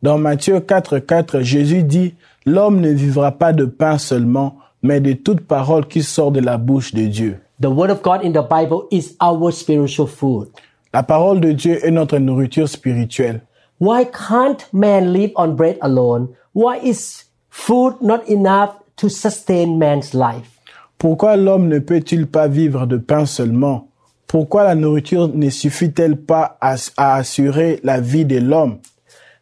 Dans 0.03 0.19
Matthieu 0.19 0.61
4, 0.61 1.01
4, 1.01 1.41
Jésus 1.41 1.83
dit, 1.83 2.15
L'homme 2.45 2.81
ne 2.81 2.91
vivra 2.91 3.33
pas 3.33 3.53
de 3.53 3.65
pain 3.65 3.99
seulement, 3.99 4.59
mais 4.83 5.01
de 5.01 5.15
toute 5.15 5.41
parole 5.41 5.87
qui 5.87 6.03
sort 6.03 6.31
de 6.31 6.41
la 6.41 6.59
bouche 6.59 6.95
de 6.95 7.07
Dieu. 7.07 7.41
The 7.61 7.71
word 7.71 7.91
of 7.91 8.03
God 8.03 8.23
in 8.23 8.33
the 8.33 8.47
Bible 8.47 8.87
is 8.91 9.17
our 9.21 9.51
spiritual 9.51 10.07
food. 10.07 10.49
La 10.93 11.03
parole 11.03 11.41
de 11.41 11.53
Dieu 11.53 11.85
est 11.85 11.91
notre 11.91 12.19
nourriture 12.19 12.69
spirituelle. 12.69 13.41
Why 13.79 14.05
can't 14.05 14.67
man 14.73 15.13
live 15.13 15.33
on 15.37 15.55
bread 15.55 15.77
alone? 15.83 16.35
Why 16.53 16.79
is 16.79 17.25
food 17.51 18.01
not 18.01 18.27
enough 18.27 18.77
to 18.97 19.11
sustain 19.11 19.79
man's 19.79 20.15
life? 20.15 20.59
Pourquoi 20.99 21.37
l'homme 21.37 21.69
ne 21.69 21.79
peut-il 21.79 22.27
pas 22.27 22.49
vivre 22.49 22.87
de 22.87 22.97
pain 22.97 23.27
seulement 23.27 23.89
Pourquoi 24.27 24.65
la 24.65 24.75
nourriture 24.75 25.29
ne 25.29 25.51
suffit-elle 25.51 26.17
pas 26.17 26.57
à, 26.63 26.77
à 26.97 27.17
assurer 27.17 27.81
la 27.85 28.01
vie 28.01 28.25
de 28.25 28.39
l'homme 28.39 28.79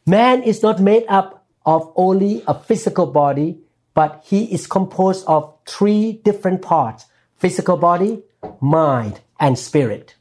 Man 0.07 0.43
is 0.43 0.63
not 0.65 0.81
made 0.81 1.05
up 1.09 1.45
of 1.65 1.93
only 1.95 2.43
a 2.49 2.55
physical 2.55 3.07
body, 3.07 3.57
but 3.95 4.21
he 4.29 4.53
is 4.53 4.67
composed 4.67 5.25
of 5.29 5.55
three 5.65 6.21
different 6.25 6.61
parts 6.61 7.07
physical 7.39 7.77
body, 7.77 8.21
mind, 8.61 9.21
and 9.39 9.57
spirit. 9.57 10.17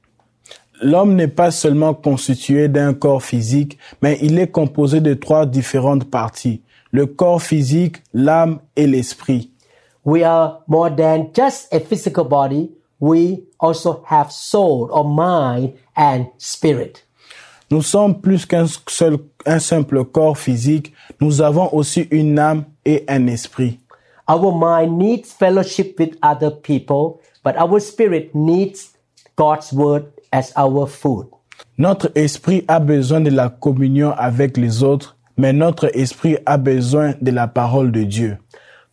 L'homme 0.83 1.15
n'est 1.15 1.29
pas 1.29 1.49
seulement 1.49 1.93
constitué 1.93 2.67
d'un 2.67 2.93
corps 2.93 3.23
physique, 3.23 3.77
mais 4.01 4.19
il 4.21 4.37
est 4.37 4.51
composé 4.51 4.99
de 4.99 5.13
trois 5.13 5.45
différentes 5.45 6.11
parties. 6.11 6.61
Le 6.91 7.05
corps 7.05 7.41
physique, 7.41 8.03
l'âme 8.13 8.59
et 8.75 8.85
l'esprit. 8.85 9.49
We 10.03 10.23
are 10.23 10.61
more 10.67 10.93
than 10.93 11.29
just 11.33 11.73
a 11.73 11.79
physical 11.79 12.25
body. 12.25 12.69
We 12.99 13.43
also 13.59 14.03
have 14.09 14.29
soul 14.29 14.89
or 14.91 15.05
mind 15.05 15.71
and 15.95 16.25
spirit. 16.37 17.05
Nous 17.71 17.81
sommes 17.81 18.19
plus 18.19 18.45
qu'un 18.45 18.65
seul, 18.89 19.19
un 19.45 19.59
simple 19.59 20.03
corps 20.03 20.37
physique. 20.37 20.91
Nous 21.21 21.41
avons 21.41 21.69
aussi 21.73 22.09
une 22.11 22.37
âme 22.37 22.65
et 22.83 23.05
un 23.07 23.27
esprit. 23.27 23.79
Our 24.27 24.51
mind 24.51 24.97
needs 24.97 25.31
fellowship 25.31 25.97
with 25.97 26.17
other 26.21 26.51
people, 26.51 27.21
but 27.41 27.55
our 27.55 27.79
spirit 27.79 28.35
needs 28.35 28.91
God's 29.37 29.71
word 29.71 30.12
as 30.33 30.51
our 30.57 30.87
food. 30.87 31.27
Notre 31.77 32.11
esprit 32.15 32.65
a 32.67 32.79
besoin 32.79 33.21
de 33.21 33.29
la 33.29 33.49
communion 33.49 34.11
avec 34.17 34.57
les 34.57 34.83
autres, 34.83 35.15
mais 35.37 35.53
notre 35.53 35.89
esprit 35.95 36.37
a 36.45 36.57
besoin 36.57 37.13
de 37.21 37.31
la 37.31 37.47
parole 37.47 37.91
de 37.91 38.03
Dieu. 38.03 38.37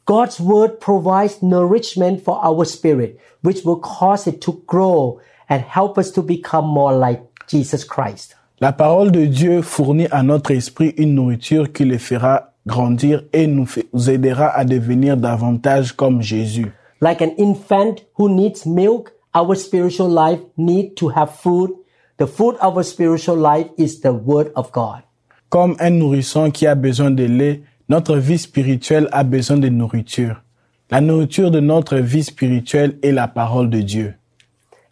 God's 0.06 0.40
word 0.40 0.78
provides 0.80 1.42
nourishment 1.42 2.18
for 2.25 2.38
our 2.44 2.64
spirit, 2.64 3.18
which 3.42 3.64
will 3.64 3.80
cause 3.80 4.26
it 4.26 4.40
to 4.40 4.62
grow 4.66 5.18
and 5.49 5.61
help 5.61 5.99
us 5.99 6.11
to 6.12 6.23
become 6.23 6.66
more 6.66 6.92
like 6.92 7.23
Jesus 7.49 7.85
Christ. 7.85 8.37
La 8.61 8.73
parole 8.73 9.11
de 9.11 9.25
Dieu 9.26 9.62
fournit 9.62 10.06
à 10.11 10.23
notre 10.23 10.50
esprit 10.50 10.94
une 10.99 11.14
nourriture 11.14 11.73
qui 11.73 11.85
le 11.85 11.97
fera 11.99 12.52
grandir 12.66 13.23
et 13.32 13.47
nous 13.47 13.66
aidera 14.09 14.49
à 14.49 14.64
devenir 14.64 15.16
davantage 15.16 15.92
comme 15.92 16.20
Jésus. 16.20 16.73
Like 17.00 17.23
an 17.23 17.32
infant 17.38 18.04
who 18.18 18.28
needs 18.28 18.66
milk, 18.66 19.12
our 19.34 19.54
spiritual 19.54 20.08
life 20.08 20.40
need 20.56 20.96
to 20.96 21.08
have 21.08 21.34
food. 21.34 21.70
The 22.16 22.26
food 22.26 22.56
of 22.60 22.76
our 22.76 22.82
spiritual 22.82 23.37
life 23.37 23.68
is 23.78 24.00
the 24.00 24.12
word 24.12 24.52
of 24.54 24.72
God. 24.72 25.02
Comme 25.49 25.76
un 25.80 25.90
nourrisson 25.90 26.50
qui 26.50 26.66
a 26.66 26.75
besoin 26.75 27.10
de 27.10 27.25
lait, 27.25 27.62
notre 27.88 28.16
vie 28.16 28.38
spirituelle 28.38 29.08
a 29.12 29.25
besoin 29.25 29.58
de 29.58 29.68
nourriture. 29.68 30.42
La 30.90 31.00
nourriture 31.00 31.50
de 31.50 31.60
notre 31.60 31.96
vie 31.99 32.25
spirituelle 32.25 32.99
est 33.02 33.12
la 33.12 33.28
parole 33.28 33.70
de 33.70 33.80
Dieu. 33.80 34.14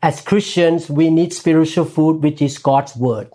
As 0.00 0.20
Christians, 0.22 0.88
we 0.88 1.10
need 1.10 1.32
spiritual 1.32 1.84
food, 1.84 2.22
which 2.22 2.40
is 2.40 2.58
God's 2.58 2.96
word. 2.96 3.28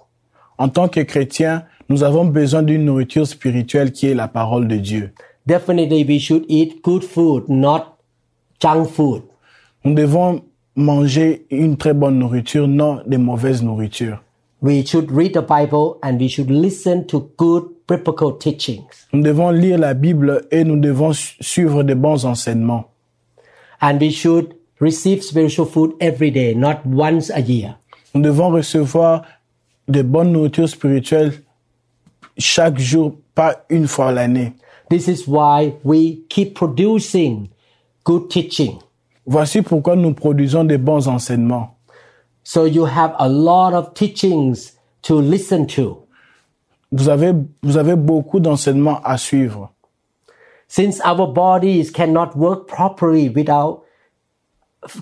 En 0.58 0.70
tant 0.70 0.88
que 0.88 1.02
chrétiens, 1.02 1.66
nous 1.90 2.04
avons 2.04 2.26
besoin 2.26 2.64
d'une 2.64 2.86
nourriture 2.86 3.28
spirituelle 3.28 3.92
qui 3.92 4.08
est 4.08 4.14
la 4.14 4.30
parole 4.30 4.68
de 4.68 4.78
Dieu. 4.78 5.12
Definitely, 5.46 6.06
we 6.06 6.20
should 6.20 6.46
eat 6.48 6.82
good 6.82 7.04
food, 7.04 7.50
not 7.50 7.98
junk 8.62 8.88
food. 8.88 9.24
Nous 9.84 9.94
devons 9.94 10.42
manger 10.76 11.46
une 11.52 11.78
très 11.78 11.94
bonne 11.94 12.18
nourriture, 12.20 12.68
non 12.68 13.02
des 13.06 13.18
mauvaises 13.18 13.62
nourritures. 13.64 14.22
We 14.62 14.86
should 14.86 15.12
read 15.12 15.34
the 15.34 15.42
Bible 15.42 15.98
and 16.02 16.18
we 16.20 16.30
should 16.30 16.50
listen 16.50 17.06
to 17.08 17.30
good 17.38 17.64
biblical 17.88 18.38
teachings. 18.38 19.08
Nous 19.12 19.22
devons 19.22 19.50
lire 19.52 19.78
la 19.78 19.94
Bible 19.94 20.46
et 20.52 20.64
nous 20.64 20.80
devons 20.80 21.12
su- 21.14 21.36
suivre 21.42 21.84
de 21.84 21.94
bons 21.94 22.26
enseignements. 22.26 22.86
And 23.82 24.00
we 24.00 24.12
should 24.12 24.56
receive 24.80 25.22
spiritual 25.22 25.66
food 25.68 25.94
every 26.00 26.32
day, 26.32 26.54
not 26.56 26.86
once 26.86 27.30
a 27.30 27.42
year. 27.42 27.76
Nous 28.16 28.22
devons 28.22 28.52
recevoir 28.52 29.24
de 29.90 30.02
bonnes 30.02 30.32
nourritures 30.32 30.70
spirituelles 30.70 31.34
chaque 32.38 32.80
jour, 32.80 33.16
pas 33.36 33.66
une 33.70 33.88
fois 33.88 34.14
l'année. 34.14 34.54
This 34.90 35.08
is 35.10 35.28
why 35.28 35.74
we 35.84 36.22
keep 36.30 36.54
producing 36.56 37.50
good 38.06 38.30
teaching. 38.30 38.80
Voici 39.26 39.62
pourquoi 39.62 39.96
nous 39.96 40.14
produisons 40.14 40.64
de 40.66 40.78
bons 40.78 41.08
enseignements. 41.08 41.78
So 42.44 42.66
you 42.66 42.86
have 42.86 43.14
a 43.20 43.30
lot 43.30 43.74
of 43.74 43.94
teachings 43.94 44.74
to 45.04 45.22
listen 45.22 45.66
to. 45.68 46.06
Vous 46.92 47.10
avez, 47.10 47.34
vous 47.64 47.78
avez 47.78 47.96
beaucoup 47.96 48.40
d'enseignements 48.40 49.00
à 49.04 49.18
suivre. 49.18 49.72
Since 50.68 51.00
our 51.06 51.32
bodies 51.32 51.92
cannot 51.92 52.36
work 52.36 52.68
properly 52.68 53.30
without 53.30 53.84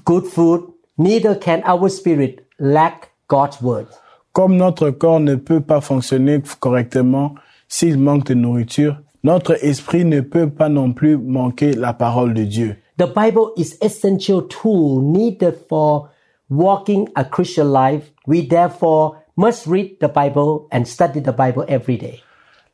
good 0.05 0.25
food, 0.25 0.61
neither 0.97 1.35
can 1.35 1.61
our 1.65 1.89
spirit 1.89 2.45
lack 2.59 3.11
God's 3.27 3.61
word. 3.61 3.87
Comme 4.33 4.55
notre 4.55 4.91
corps 4.91 5.19
ne 5.19 5.35
peut 5.35 5.61
pas 5.61 5.81
fonctionner 5.81 6.41
correctement 6.59 7.35
s'il 7.67 7.97
manque 7.97 8.25
de 8.25 8.33
nourriture, 8.33 9.01
notre 9.23 9.63
esprit 9.63 10.05
ne 10.05 10.21
peut 10.21 10.49
pas 10.49 10.69
non 10.69 10.93
plus 10.93 11.17
manquer 11.17 11.73
la 11.73 11.93
parole 11.93 12.33
de 12.33 12.43
Dieu. 12.43 12.77
The 13.01 13.07
Bible 13.07 13.53
is 13.57 13.79
essential 13.81 14.43
tool 14.43 15.01
needed 15.01 15.55
for 15.67 16.11
walking 16.51 17.09
a 17.15 17.25
Christian 17.25 17.71
life. 17.71 18.11
We 18.27 18.45
therefore 18.45 19.23
must 19.35 19.65
read 19.65 19.99
the 19.99 20.07
Bible 20.07 20.67
and 20.71 20.87
study 20.87 21.19
the 21.19 21.33
Bible 21.33 21.65
every 21.67 21.97
day. 21.97 22.21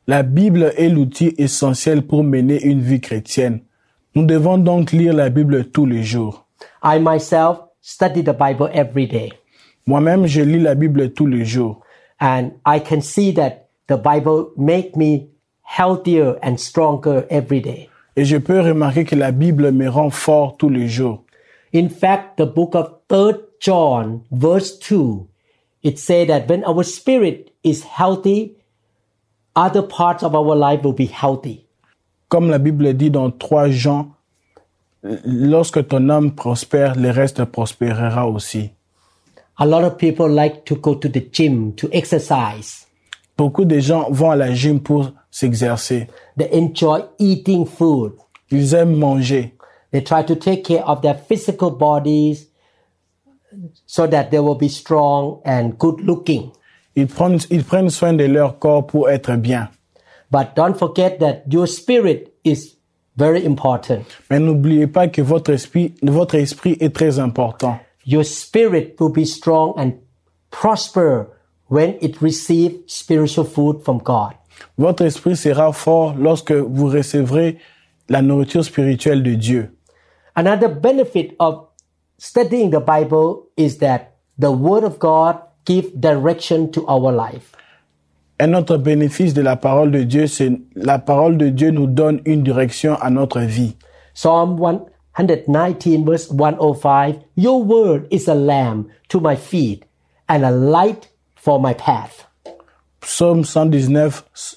La 0.06 0.22
Bible 0.22 0.70
est 0.76 0.90
l'outil 0.90 1.34
essentiel 1.38 2.02
pour 2.02 2.24
mener 2.24 2.62
une 2.62 2.82
vie 2.82 3.00
chrétienne. 3.00 3.62
Nous 4.14 4.26
devons 4.26 4.58
donc 4.58 4.92
lire 4.92 5.14
la 5.14 5.30
Bible 5.30 5.70
tous 5.70 5.86
les 5.86 6.02
jours. 6.02 6.44
I 6.82 6.98
myself 6.98 7.60
study 7.80 8.20
the 8.22 8.34
Bible 8.34 8.68
every 8.74 9.06
day 9.06 9.32
Moi-même, 9.86 10.26
je 10.26 10.42
lis 10.42 10.60
la 10.60 10.74
Bible 10.74 11.14
tous 11.14 11.26
les 11.26 11.46
jours. 11.46 11.80
and 12.20 12.50
I 12.66 12.80
can 12.80 13.00
see 13.00 13.32
that 13.32 13.70
the 13.86 13.96
Bible 13.96 14.50
make 14.58 14.94
me 14.94 15.30
healthier 15.62 16.38
and 16.42 16.60
stronger 16.60 17.26
every 17.30 17.60
day. 17.60 17.88
Et 18.18 18.24
je 18.24 18.36
peux 18.36 18.60
remarquer 18.60 19.04
que 19.04 19.14
la 19.14 19.30
Bible 19.30 19.70
me 19.70 19.88
rend 19.88 20.10
fort 20.10 20.56
tous 20.56 20.68
les 20.68 20.88
jours. 20.88 21.22
In 21.72 21.88
fact, 21.88 22.36
the 22.36 22.52
book 22.52 22.74
of 22.74 22.90
3 23.08 23.34
John 23.60 24.22
verse 24.32 24.76
2, 24.80 25.24
it 25.84 26.00
say 26.00 26.26
that 26.26 26.48
when 26.48 26.64
our 26.64 26.82
spirit 26.82 27.52
is 27.62 27.84
healthy, 27.84 28.56
other 29.54 29.82
parts 29.82 30.24
of 30.24 30.34
our 30.34 30.56
life 30.56 30.82
will 30.82 30.94
be 30.94 31.06
healthy. 31.06 31.64
Comme 32.28 32.50
la 32.50 32.58
Bible 32.58 32.92
dit 32.94 33.12
dans 33.12 33.30
3 33.30 33.70
Jean, 33.70 34.08
lorsque 35.04 35.86
ton 35.86 36.08
âme 36.08 36.32
prospère, 36.32 36.96
le 36.96 37.10
reste 37.10 37.44
prospérera 37.44 38.26
aussi. 38.26 38.72
A 39.58 39.64
lot 39.64 39.84
of 39.84 39.96
people 39.96 40.28
like 40.28 40.64
to 40.64 40.74
go 40.74 40.96
to 40.96 41.08
the 41.08 41.22
gym 41.32 41.72
to 41.76 41.88
exercise. 41.92 42.84
Beaucoup 43.36 43.64
de 43.64 43.78
gens 43.78 44.10
vont 44.10 44.32
à 44.32 44.36
la 44.36 44.52
gym 44.52 44.80
pour 44.80 45.12
s'exercer. 45.38 46.08
They 46.36 46.48
enjoy 46.52 47.04
eating 47.18 47.66
food. 47.66 48.12
Ils 48.50 48.74
aiment 48.74 48.96
manger. 48.96 49.52
They 49.92 50.02
try 50.02 50.22
to 50.22 50.34
take 50.34 50.64
care 50.64 50.84
of 50.84 51.02
their 51.02 51.14
physical 51.14 51.70
bodies 51.70 52.48
so 53.86 54.06
that 54.06 54.30
they 54.30 54.40
will 54.40 54.56
be 54.56 54.68
strong 54.68 55.40
and 55.44 55.78
good 55.78 56.00
looking. 56.00 56.50
Ils 56.96 57.06
prennent, 57.06 57.38
ils 57.50 57.64
prennent 57.64 57.90
soin 57.90 58.14
de 58.14 58.24
leur 58.24 58.58
corps 58.58 58.86
pour 58.86 59.08
être 59.08 59.36
bien. 59.36 59.68
But 60.30 60.54
don't 60.56 60.76
forget 60.76 61.20
that 61.20 61.44
your 61.48 61.66
spirit 61.66 62.34
is 62.44 62.76
very 63.16 63.44
important. 63.46 64.04
Mais 64.30 64.40
n'oubliez 64.40 64.86
pas 64.86 65.08
que 65.08 65.22
votre 65.22 65.52
esprit, 65.52 65.94
votre 66.02 66.34
esprit 66.34 66.76
est 66.80 66.94
très 66.94 67.18
important. 67.18 67.78
Your 68.04 68.24
spirit 68.24 68.96
will 68.98 69.12
be 69.12 69.24
strong 69.24 69.74
and 69.76 69.92
prosper 70.50 71.28
when 71.68 71.96
it 72.00 72.20
receives 72.20 72.74
spiritual 72.86 73.44
food 73.44 73.82
from 73.84 73.98
God. 73.98 74.37
Votre 74.78 75.04
esprit 75.04 75.36
sera 75.36 75.72
fort 75.72 76.14
lorsque 76.16 76.52
vous 76.52 76.86
recevrez 76.86 77.58
la 78.08 78.22
nourriture 78.22 78.64
spirituelle 78.64 79.22
de 79.22 79.34
Dieu. 79.34 79.70
Another 80.36 80.68
benefit 80.68 81.34
of 81.40 81.66
studying 82.18 82.70
the 82.70 82.80
Bible 82.80 83.48
is 83.56 83.78
that 83.78 84.12
the 84.38 84.50
Word 84.50 84.84
of 84.84 84.98
God 85.00 85.36
gives 85.66 85.90
direction 85.94 86.70
to 86.70 86.84
our 86.88 87.12
life. 87.12 87.52
Un 88.40 88.54
autre 88.54 88.76
bénéfice 88.76 89.34
de 89.34 89.42
la 89.42 89.56
parole 89.56 89.90
de 89.90 90.04
Dieu, 90.04 90.28
c'est 90.28 90.52
la 90.76 91.00
parole 91.00 91.36
de 91.38 91.48
Dieu 91.48 91.72
nous 91.72 91.88
donne 91.88 92.20
une 92.24 92.44
direction 92.44 92.94
à 93.00 93.10
notre 93.10 93.40
vie. 93.40 93.74
Psalm 94.14 94.56
119 95.16 96.04
verse 96.04 96.28
105 96.30 97.16
Your 97.36 97.64
word 97.64 98.06
is 98.12 98.28
a 98.28 98.34
lamp 98.36 98.86
to 99.08 99.18
my 99.20 99.34
feet 99.34 99.84
and 100.28 100.44
a 100.44 100.52
light 100.52 101.08
for 101.34 101.58
my 101.60 101.74
path. 101.74 102.26
Psaume 103.00 103.44
119, 103.44 104.06
s- 104.06 104.22
s- 104.34 104.56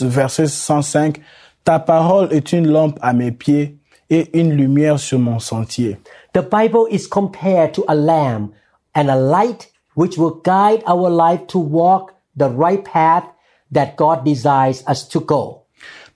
verset 0.00 0.46
105. 0.46 1.20
Ta 1.64 1.78
parole 1.78 2.32
est 2.32 2.52
une 2.52 2.68
lampe 2.68 2.98
à 3.02 3.12
mes 3.12 3.32
pieds 3.32 3.78
et 4.10 4.28
une 4.38 4.52
lumière 4.52 4.98
sur 4.98 5.18
mon 5.18 5.38
sentier. 5.38 5.98
The 6.34 6.42
Bible 6.42 6.86
is 6.90 7.06
compared 7.08 7.72
to 7.74 7.84
a 7.88 7.94
lamp 7.94 8.52
and 8.94 9.08
a 9.08 9.16
light 9.16 9.70
which 9.94 10.16
will 10.18 10.40
guide 10.42 10.82
our 10.86 11.10
life 11.10 11.46
to 11.48 11.58
walk 11.58 12.12
the 12.36 12.48
right 12.48 12.82
path 12.84 13.24
that 13.72 13.96
God 13.96 14.24
desires 14.24 14.82
us 14.88 15.08
to 15.08 15.20
go. 15.20 15.62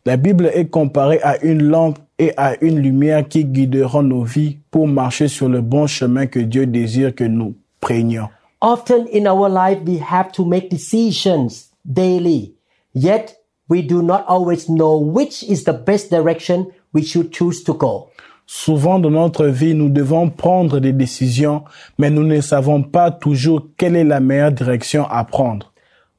La 0.05 0.17
Bible 0.17 0.51
est 0.55 0.71
comparée 0.71 1.21
à 1.23 1.43
une 1.45 1.63
lampe 1.63 1.99
et 2.19 2.33
à 2.37 2.63
une 2.63 2.79
lumière 2.79 3.27
qui 3.27 3.45
guideront 3.45 4.03
nos 4.03 4.23
vies 4.23 4.59
pour 4.71 4.87
marcher 4.87 5.29
sur 5.29 5.49
le 5.49 5.61
bon 5.61 5.87
chemin 5.87 6.27
que 6.27 6.39
Dieu 6.39 6.67
désire 6.67 7.15
que 7.15 7.25
nous 7.25 7.57
prenions. 7.81 8.29
Often 8.63 9.09
in 9.13 9.27
our 9.27 9.49
life, 9.49 9.81
we 9.85 9.99
have 10.01 10.33
to 10.33 10.45
make 10.45 10.71
decisions 10.71 11.71
daily, 11.85 12.55
yet 12.95 13.36
we 13.69 13.83
do 13.83 14.03
not 14.03 14.25
always 14.27 14.69
know 14.69 14.97
which 14.99 15.43
is 15.43 15.65
the 15.65 15.73
best 15.73 16.11
direction 16.11 16.73
we 16.93 17.03
should 17.03 17.33
choose 17.33 17.63
to 17.65 17.75
go. 17.75 18.09
Souvent 18.47 19.01
dans 19.01 19.11
notre 19.11 19.47
vie, 19.47 19.75
nous 19.75 19.89
devons 19.89 20.31
prendre 20.31 20.79
des 20.79 20.93
décisions, 20.93 21.65
mais 21.99 22.11
nous 22.11 22.23
ne 22.23 22.41
savons 22.41 22.83
pas 22.83 23.11
toujours 23.11 23.63
quelle 23.77 23.97
est 23.97 24.05
la 24.05 24.21
meilleure 24.21 24.53
direction 24.53 25.05
à 25.11 25.25
prendre. 25.25 25.73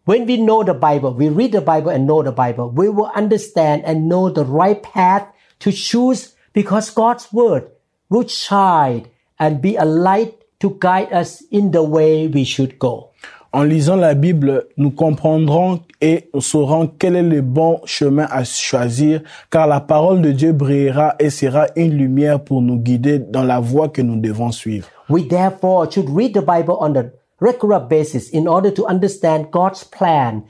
When 0.06 0.26
we 0.26 0.38
know 0.38 0.64
the 0.64 0.74
Bible, 0.74 1.14
we 1.14 1.30
read 1.30 1.52
the 1.52 1.62
Bible 1.62 1.90
and 1.90 2.06
know 2.06 2.24
the 2.24 2.32
Bible, 2.32 2.72
we 2.74 2.90
will 2.90 3.10
understand 3.16 3.84
and 3.86 4.08
know 4.08 4.30
the 4.30 4.46
right 4.46 4.82
path 4.82 5.28
to 5.60 5.72
choose 5.72 6.34
because 6.54 6.90
God's 6.90 7.32
word 7.32 7.70
will 8.10 8.28
shine 8.28 9.08
and 9.40 9.62
be 9.62 9.76
a 9.76 9.86
light 9.86 10.34
to 10.60 10.78
guide 10.80 11.12
us 11.14 11.44
in 11.52 11.72
the 11.72 11.84
way 11.84 12.28
we 12.28 12.44
should 12.44 12.80
go. 12.80 13.12
En 13.58 13.64
lisant 13.64 13.96
la 13.96 14.14
Bible, 14.14 14.68
nous 14.78 14.92
comprendrons 14.92 15.80
et 16.00 16.30
nous 16.32 16.42
saurons 16.42 16.92
quel 17.00 17.16
est 17.16 17.24
le 17.24 17.42
bon 17.42 17.80
chemin 17.86 18.28
à 18.30 18.44
choisir, 18.44 19.24
car 19.50 19.66
la 19.66 19.80
parole 19.80 20.22
de 20.22 20.32
Dieu 20.32 20.54
brillera 20.54 21.16
et 21.18 21.32
sera 21.32 21.66
une 21.76 21.98
lumière 21.98 22.44
pour 22.44 22.62
nous 22.62 22.78
guider 22.78 23.18
dans 23.18 23.42
la 23.42 23.60
voie 23.60 23.90
que 23.90 24.04
nous 24.04 24.16
devons 24.16 24.52
suivre. 24.52 24.88
We 25.10 25.28
therefore 25.28 25.90
should 25.90 26.08
read 26.08 26.36
the 26.36 26.46
Bible 26.46 26.76
on 26.80 26.96
a 26.98 27.06
regular 27.42 27.80
basis 27.80 28.30
in 28.32 28.48
order 28.48 28.72
to 28.76 28.86
understand 28.88 29.48
God's 29.52 29.84
plan, 29.84 30.44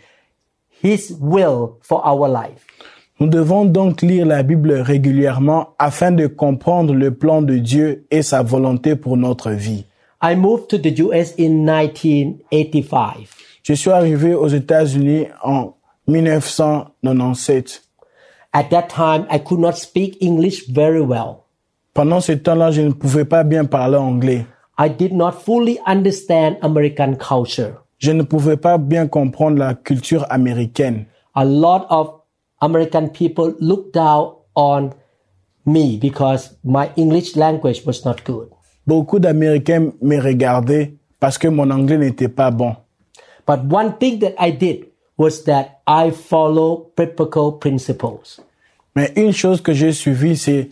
His 0.84 1.16
will 1.22 1.78
for 1.82 2.06
our 2.06 2.28
life. 2.28 2.66
Nous 3.22 3.30
devons 3.30 3.64
donc 3.64 4.02
lire 4.02 4.26
la 4.26 4.44
Bible 4.44 4.74
régulièrement 4.74 5.70
afin 5.80 6.12
de 6.12 6.28
comprendre 6.28 6.94
le 6.94 7.14
plan 7.14 7.42
de 7.42 7.56
Dieu 7.56 8.06
et 8.12 8.22
sa 8.22 8.44
volonté 8.44 8.98
pour 8.98 9.16
notre 9.16 9.52
vie. 9.52 9.86
I 10.22 10.36
moved 10.36 10.70
to 10.70 10.78
the 10.80 10.90
US 11.04 11.34
in 11.38 11.64
1985. 11.66 13.30
Je 13.64 13.74
suis 13.74 13.92
arrivé 13.92 14.34
aux 14.34 14.48
États-Unis 14.48 15.28
en 15.44 15.76
1997. 16.08 17.84
At 18.54 18.70
that 18.72 18.90
time, 18.90 19.28
I 19.30 19.38
could 19.38 19.60
not 19.60 19.74
speak 19.78 20.18
English 20.20 20.68
very 20.70 21.02
well. 21.02 21.44
Pendant 21.94 22.22
ce 22.22 22.32
temps-là, 22.32 22.72
je 22.72 22.82
ne 22.82 22.94
pouvais 22.94 23.26
pas 23.26 23.44
bien 23.44 23.66
parler 23.66 23.98
anglais. 23.98 24.46
I 24.80 24.90
did 24.90 25.14
not 25.14 25.34
fully 25.34 25.78
understand 25.86 26.58
American 26.62 27.16
culture. 27.16 27.84
Je 28.00 28.12
ne 28.12 28.24
pouvais 28.24 28.58
pas 28.58 28.78
bien 28.78 29.08
comprendre 29.08 29.58
la 29.58 29.76
culture 29.76 30.26
américaine. 30.30 31.06
A 31.36 31.46
lot 31.46 31.86
of 31.90 32.22
American 32.62 33.10
people 33.10 33.54
looked 33.60 33.94
down 33.94 34.34
on 34.56 34.90
me 35.66 35.98
because 35.98 36.58
my 36.64 36.90
English 36.96 37.36
language 37.36 37.86
was 37.86 38.04
not 38.06 38.24
good. 38.26 38.50
Beaucoup 38.88 39.20
d'Américains 39.20 39.92
me 40.02 40.18
regardaient 40.20 40.94
parce 41.20 41.38
que 41.38 41.50
mon 41.50 41.70
anglais 41.70 41.98
n'était 41.98 42.30
pas 42.30 42.52
bon. 42.52 42.76
But 43.46 43.60
one 43.70 43.98
thing 44.00 44.20
that 44.20 44.34
I 44.40 44.52
did 44.52 44.88
was 45.18 45.44
that 45.46 45.82
I 45.86 46.12
follow 46.12 46.92
biblical 46.96 47.60
principles. 47.60 48.42
Mais 48.96 49.12
une 49.16 49.32
chose 49.32 49.62
que 49.62 49.74
j'ai 49.74 49.92
suivie, 49.92 50.38
c'est 50.38 50.70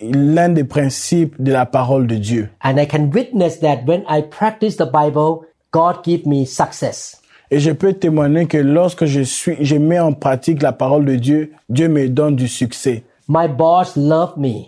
l'un 0.00 0.50
des 0.50 0.64
principes 0.64 1.34
de 1.40 1.52
la 1.52 1.66
parole 1.66 2.06
de 2.06 2.16
Dieu. 2.16 2.48
And 2.62 2.78
I 2.78 2.86
can 2.86 3.10
witness 3.12 3.58
that 3.60 3.84
when 3.86 4.04
I 4.08 4.22
practice 4.22 4.76
the 4.76 4.86
Bible, 4.86 5.46
God 5.72 6.04
give 6.04 6.26
me 6.26 6.44
success. 6.46 7.20
Et 7.50 7.60
je 7.60 7.70
peux 7.70 7.92
témoigner 7.92 8.46
que 8.46 8.58
lorsque 8.58 9.04
je 9.06 9.20
suis, 9.20 9.56
je 9.60 9.76
mets 9.76 10.00
en 10.00 10.12
pratique 10.12 10.62
la 10.62 10.72
parole 10.72 11.04
de 11.04 11.16
Dieu, 11.16 11.52
Dieu 11.68 11.88
me 11.88 12.08
donne 12.08 12.36
du 12.36 12.48
succès. 12.48 13.04
My 13.28 13.48
boss 13.48 13.96
love 13.96 14.36
me. 14.36 14.66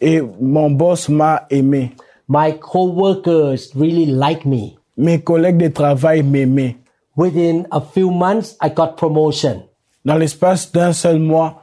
Et 0.00 0.20
mon 0.40 0.70
boss 0.70 1.08
m'a 1.08 1.46
aimé. 1.50 1.92
My 2.28 2.52
coworkers 2.52 3.70
really 3.74 4.06
like 4.06 4.44
me. 4.46 4.76
Mes 4.96 5.20
collègues 5.20 5.58
de 5.58 5.68
travail 5.68 6.22
m'aimaient. 6.22 6.76
Within 7.16 7.66
a 7.70 7.80
few 7.80 8.10
months, 8.10 8.56
I 8.60 8.70
got 8.70 8.96
promotion 8.96 9.62
Dans 10.04 10.16
l'espace 10.18 10.70
d'un 10.72 10.92
seul 10.92 11.18
mois, 11.18 11.62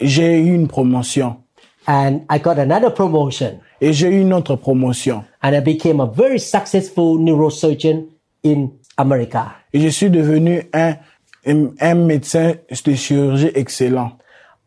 j'ai 0.00 0.38
eu 0.38 0.54
une 0.54 0.68
promotion. 0.68 1.36
and 1.88 2.20
I 2.30 2.38
got 2.38 2.58
another 2.58 2.90
promotion 2.90 3.58
Et 3.80 3.92
j'ai 3.92 4.08
eu 4.08 4.20
une 4.20 4.32
autre 4.32 4.54
promotion. 4.56 5.24
and 5.42 5.54
I 5.56 5.60
became 5.60 6.00
a 6.00 6.06
very 6.06 6.38
successful 6.38 7.18
neurosurgeon 7.18 8.08
in 8.44 8.70
America. 8.98 9.54
Et 9.72 9.80
je 9.80 9.88
suis 9.88 10.10
devenu 10.10 10.62
un, 10.72 10.96
un, 11.46 11.70
un 11.80 11.94
médecin 11.94 12.54
de 12.84 12.94
chirurgie 12.94 13.50
excellent. 13.54 14.12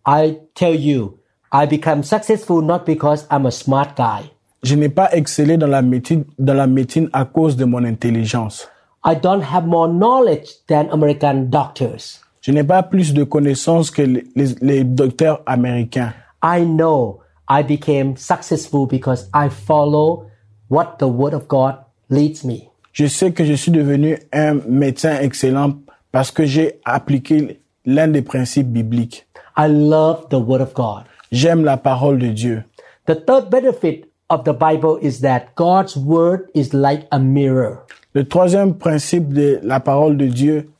I 0.05 0.37
tell 0.55 0.75
you, 0.75 1.17
I 1.51 1.65
become 1.65 2.03
successful 2.03 2.61
not 2.61 2.85
because 2.85 3.25
I'm 3.31 3.45
a 3.45 3.51
smart 3.51 3.95
guy. 3.95 4.31
Je 4.65 4.75
n'ai 4.75 4.89
pas 4.89 5.09
excellé 5.11 5.57
dans 5.57 5.67
la 5.67 5.83
médecine, 5.83 6.25
dans 6.39 6.55
la 6.55 6.65
médecine 6.65 7.07
à 7.13 7.23
cause 7.25 7.55
de 7.55 7.65
mon 7.65 7.83
intelligence. 7.85 8.67
I 9.05 9.15
don't 9.15 9.43
have 9.43 9.67
more 9.67 9.87
knowledge 9.87 10.49
than 10.67 10.89
American 10.91 11.49
doctors. 11.51 12.19
Je 12.41 12.51
n'ai 12.51 12.63
pas 12.63 12.81
plus 12.81 13.13
de 13.13 13.23
connaissances 13.23 13.91
que 13.91 14.01
les, 14.01 14.23
les- 14.35 14.55
les 14.61 14.83
docteurs 14.83 15.41
américains. 15.45 16.13
I 16.43 16.65
know 16.65 17.19
I 17.47 17.61
became 17.61 18.15
successful 18.17 18.87
because 18.87 19.29
I 19.35 19.49
follow 19.49 20.25
what 20.69 20.97
the 20.97 21.07
word 21.07 21.35
of 21.35 21.47
God 21.47 21.75
leads 22.09 22.43
me. 22.43 22.69
Je 22.91 23.05
sais 23.05 23.31
que 23.33 23.45
je 23.45 23.53
suis 23.53 23.71
devenu 23.71 24.17
un 24.33 24.55
médecin 24.67 25.19
excellent 25.21 25.73
parce 26.11 26.31
que 26.31 26.45
j'ai 26.45 26.79
appliqué 26.85 27.59
l'un 27.85 28.07
des 28.07 28.23
principes 28.23 28.69
bibliques. 28.71 29.27
I 29.55 29.67
love 29.67 30.27
the 30.29 30.39
word 30.39 30.61
of 30.61 30.73
God. 30.73 31.03
J'aime 31.31 31.63
la 31.63 31.77
parole 31.77 32.17
de 32.17 32.29
Dieu. 32.29 32.63
The 33.05 33.13
third 33.25 33.51
benefit 33.51 34.05
of 34.29 34.43
the 34.43 34.53
Bible 34.53 34.97
is 35.01 35.21
that 35.21 35.55
God's 35.55 35.95
word 35.95 36.49
is 36.53 36.73
like 36.73 37.07
a 37.11 37.19
mirror. 37.19 37.85
Le 38.13 38.23
troisième 38.23 38.75
principe 38.75 39.33
de 39.33 39.59
la 39.63 39.79
parole 39.79 40.17
de 40.17 40.27
Dieu 40.27 40.71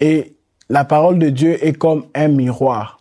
est 0.00 0.32
la 0.68 0.84
parole 0.84 1.18
de 1.18 1.30
Dieu 1.30 1.58
est 1.64 1.76
comme 1.76 2.06
un 2.14 2.28
miroir. 2.28 2.98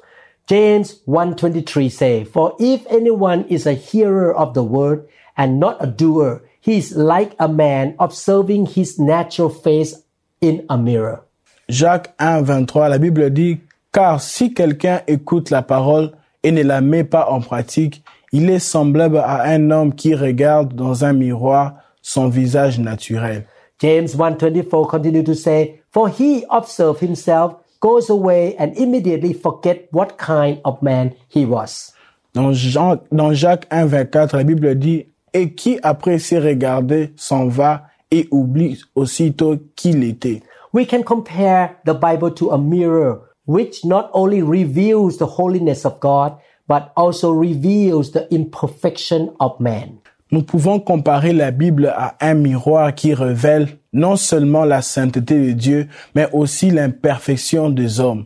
James 0.47 0.85
1:23 1.07 1.89
say, 1.89 2.25
"For 2.25 2.55
if 2.59 2.85
anyone 2.89 3.45
is 3.49 3.65
a 3.65 3.73
hearer 3.73 4.33
of 4.35 4.53
the 4.53 4.63
word 4.63 5.05
and 5.37 5.59
not 5.59 5.77
a 5.79 5.87
doer, 5.87 6.41
he 6.59 6.77
is 6.77 6.95
like 6.95 7.35
a 7.39 7.47
man 7.47 7.95
observing 7.99 8.67
his 8.75 8.99
natural 8.99 9.49
face 9.49 10.03
in 10.41 10.63
a 10.69 10.77
mirror." 10.77 11.21
Jacques 11.69 12.13
1, 12.19 12.41
23, 12.41 12.89
la 12.89 12.97
Bible 12.97 13.29
dit, 13.29 13.59
car 13.93 14.19
si 14.21 14.53
quelqu'un 14.53 15.01
écoute 15.07 15.49
la 15.49 15.61
parole 15.61 16.11
et 16.43 16.51
ne 16.51 16.61
la 16.61 16.81
met 16.81 17.05
pas 17.05 17.29
en 17.29 17.39
pratique, 17.39 18.03
il 18.33 18.49
est 18.49 18.59
semblable 18.59 19.17
à 19.17 19.43
un 19.43 19.71
homme 19.71 19.93
qui 19.93 20.15
regarde 20.15 20.73
dans 20.73 21.05
un 21.05 21.13
miroir 21.13 21.75
son 22.01 22.27
visage 22.27 22.79
naturel. 22.79 23.45
James 23.79 24.07
1:24 24.17 24.87
continue 24.87 25.23
to 25.23 25.33
say, 25.33 25.81
"For 25.91 26.09
he 26.09 26.43
observe 26.49 26.99
himself, 27.01 27.53
goes 27.79 28.09
away 28.09 28.55
and 28.59 28.71
immediately 28.75 29.33
forget 29.33 29.87
what 29.93 30.17
kind 30.17 30.57
of 30.65 30.81
man 30.81 31.11
he 31.33 31.45
was." 31.45 31.93
Dans, 32.33 32.51
Jean, 32.51 32.97
dans 33.11 33.33
Jacques 33.33 33.67
1, 33.69 33.85
24, 33.85 34.35
la 34.35 34.43
Bible 34.43 34.75
dit, 34.75 35.05
et 35.33 35.53
qui 35.53 35.79
après 35.83 36.17
s'est 36.17 36.39
regardé 36.39 37.13
s'en 37.15 37.47
va 37.47 37.83
et 38.09 38.27
oublie 38.31 38.81
aussitôt 38.95 39.57
qu'il 39.75 40.03
était. 40.03 40.41
We 40.73 40.87
can 40.87 41.03
compare 41.03 41.75
the 41.85 41.93
Bible 41.93 42.33
to 42.35 42.51
a 42.51 42.57
mirror, 42.57 43.19
which 43.47 43.85
not 43.85 44.09
only 44.13 44.41
reveals 44.41 45.17
the 45.17 45.27
holiness 45.37 45.85
of 45.85 45.99
God, 45.99 46.33
but 46.67 46.91
also 46.95 47.31
reveals 47.31 48.11
the 48.11 48.27
imperfection 48.31 49.31
of 49.39 49.59
man. 49.59 49.99
Nous 50.31 50.41
pouvons 50.41 50.79
comparer 50.79 51.31
la 51.31 51.51
Bible 51.51 51.93
à 51.95 52.15
un 52.19 52.33
miroir 52.33 52.95
qui 52.95 53.13
révèle 53.13 53.67
non 53.93 54.15
seulement 54.15 54.65
la 54.65 54.81
sainteté 54.81 55.39
de 55.47 55.51
Dieu, 55.51 55.87
mais 56.15 56.27
aussi 56.33 56.71
l'imperfection 56.71 57.69
des 57.69 57.99
hommes. 57.99 58.25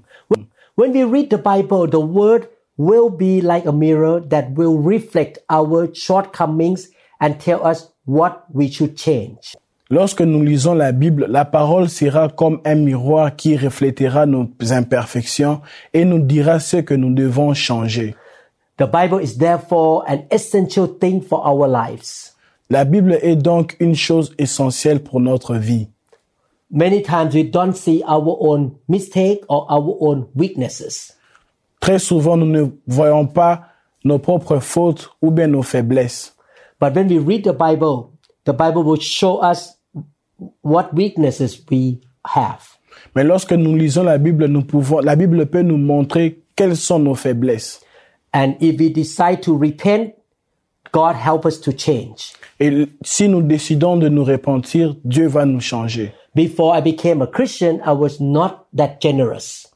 When 0.78 0.92
we 0.94 1.04
read 1.04 1.30
the 1.30 1.42
Bible, 1.42 1.90
the 1.90 2.00
word 2.00 2.48
will 2.78 3.10
be 3.10 3.42
like 3.42 3.66
a 3.66 3.74
mirror 3.74 4.22
that 4.30 4.52
will 4.56 4.78
reflect 4.78 5.40
our 5.50 5.90
shortcomings 5.94 6.90
and 7.20 7.34
tell 7.40 7.66
us 7.66 7.92
what 8.06 8.46
we 8.54 8.72
should 8.72 8.96
change. 8.96 9.58
Lorsque 9.90 10.22
nous 10.22 10.44
lisons 10.44 10.76
la 10.76 10.92
Bible, 10.92 11.26
la 11.30 11.46
parole 11.46 11.90
sera 11.90 12.30
comme 12.30 12.60
un 12.66 12.76
miroir 12.76 13.36
qui 13.36 13.58
reflétera 13.58 14.26
nos 14.26 14.48
imperfections 14.70 15.62
et 15.94 16.06
nous 16.06 16.20
dira 16.20 16.60
ce 16.60 16.78
que 16.78 16.94
nous 16.94 17.14
devons 17.14 17.54
changer. 17.54 18.16
The 18.78 18.86
Bible 18.86 19.18
is 19.18 19.38
therefore 19.38 20.04
an 20.08 20.28
essential 20.30 20.86
thing 20.86 21.22
for 21.22 21.42
our 21.44 21.68
lives. 21.68 22.36
La 22.70 22.86
Bible 22.86 23.18
est 23.24 23.36
donc 23.36 23.76
une 23.80 23.96
chose 23.96 24.36
essentielle 24.38 25.02
pour 25.02 25.20
notre 25.20 25.56
vie. 25.56 25.88
Many 26.70 27.02
times 27.02 27.34
we 27.34 27.44
don't 27.44 27.76
see 27.76 28.04
our 28.08 28.38
own 28.40 28.76
mistake 28.88 29.42
or 29.50 29.66
our 29.70 29.98
own 30.02 30.28
weaknesses. 30.36 31.14
Très 31.80 31.98
souvent, 31.98 32.38
nous 32.38 32.46
ne 32.46 32.66
voyons 32.86 33.26
pas 33.26 33.70
nos 34.04 34.20
propres 34.20 34.60
fautes 34.60 35.10
ou 35.22 35.32
bien 35.32 35.48
nos 35.48 35.64
faiblesses. 35.64 36.34
But 36.80 36.94
when 36.94 37.08
we 37.08 37.18
read 37.18 37.44
the 37.44 37.54
Bible, 37.54 38.12
the 38.46 38.54
Bible 38.54 38.84
will 38.84 39.00
show 39.00 39.40
us 39.42 39.76
what 40.62 40.94
weaknesses 40.94 41.60
we 41.72 42.00
have. 42.24 42.78
Mais 43.16 43.24
lorsque 43.24 43.54
nous 43.54 43.76
lisons 43.76 44.04
la 44.04 44.20
Bible, 44.20 44.46
nous 44.46 44.64
pouvons, 44.64 45.00
la 45.00 45.16
Bible 45.16 45.48
peut 45.48 45.64
nous 45.64 45.78
montrer 45.78 46.44
quelles 46.56 46.76
sont 46.78 47.00
nos 47.00 47.16
faiblesses. 47.16 47.82
And 48.34 48.56
if 48.60 48.80
we 48.80 48.90
decide 48.90 49.42
to 49.44 49.58
repent, 49.58 50.14
God 50.92 51.16
help 51.16 51.46
us 51.46 51.60
to 51.62 51.72
change. 51.72 52.34
Et 52.60 52.88
si 53.04 53.28
nous 53.28 53.42
décidons 53.42 53.98
de 53.98 54.10
nous 54.10 54.24
repentir, 54.24 54.96
Dieu 55.04 55.28
va 55.28 55.46
nous 55.46 55.60
changer. 55.62 56.14
Before 56.36 56.76
I 56.76 56.82
became 56.82 57.22
a 57.22 57.28
Christian, 57.28 57.80
I 57.86 57.94
was 57.94 58.20
not 58.20 58.68
that 58.76 59.00
generous. 59.02 59.68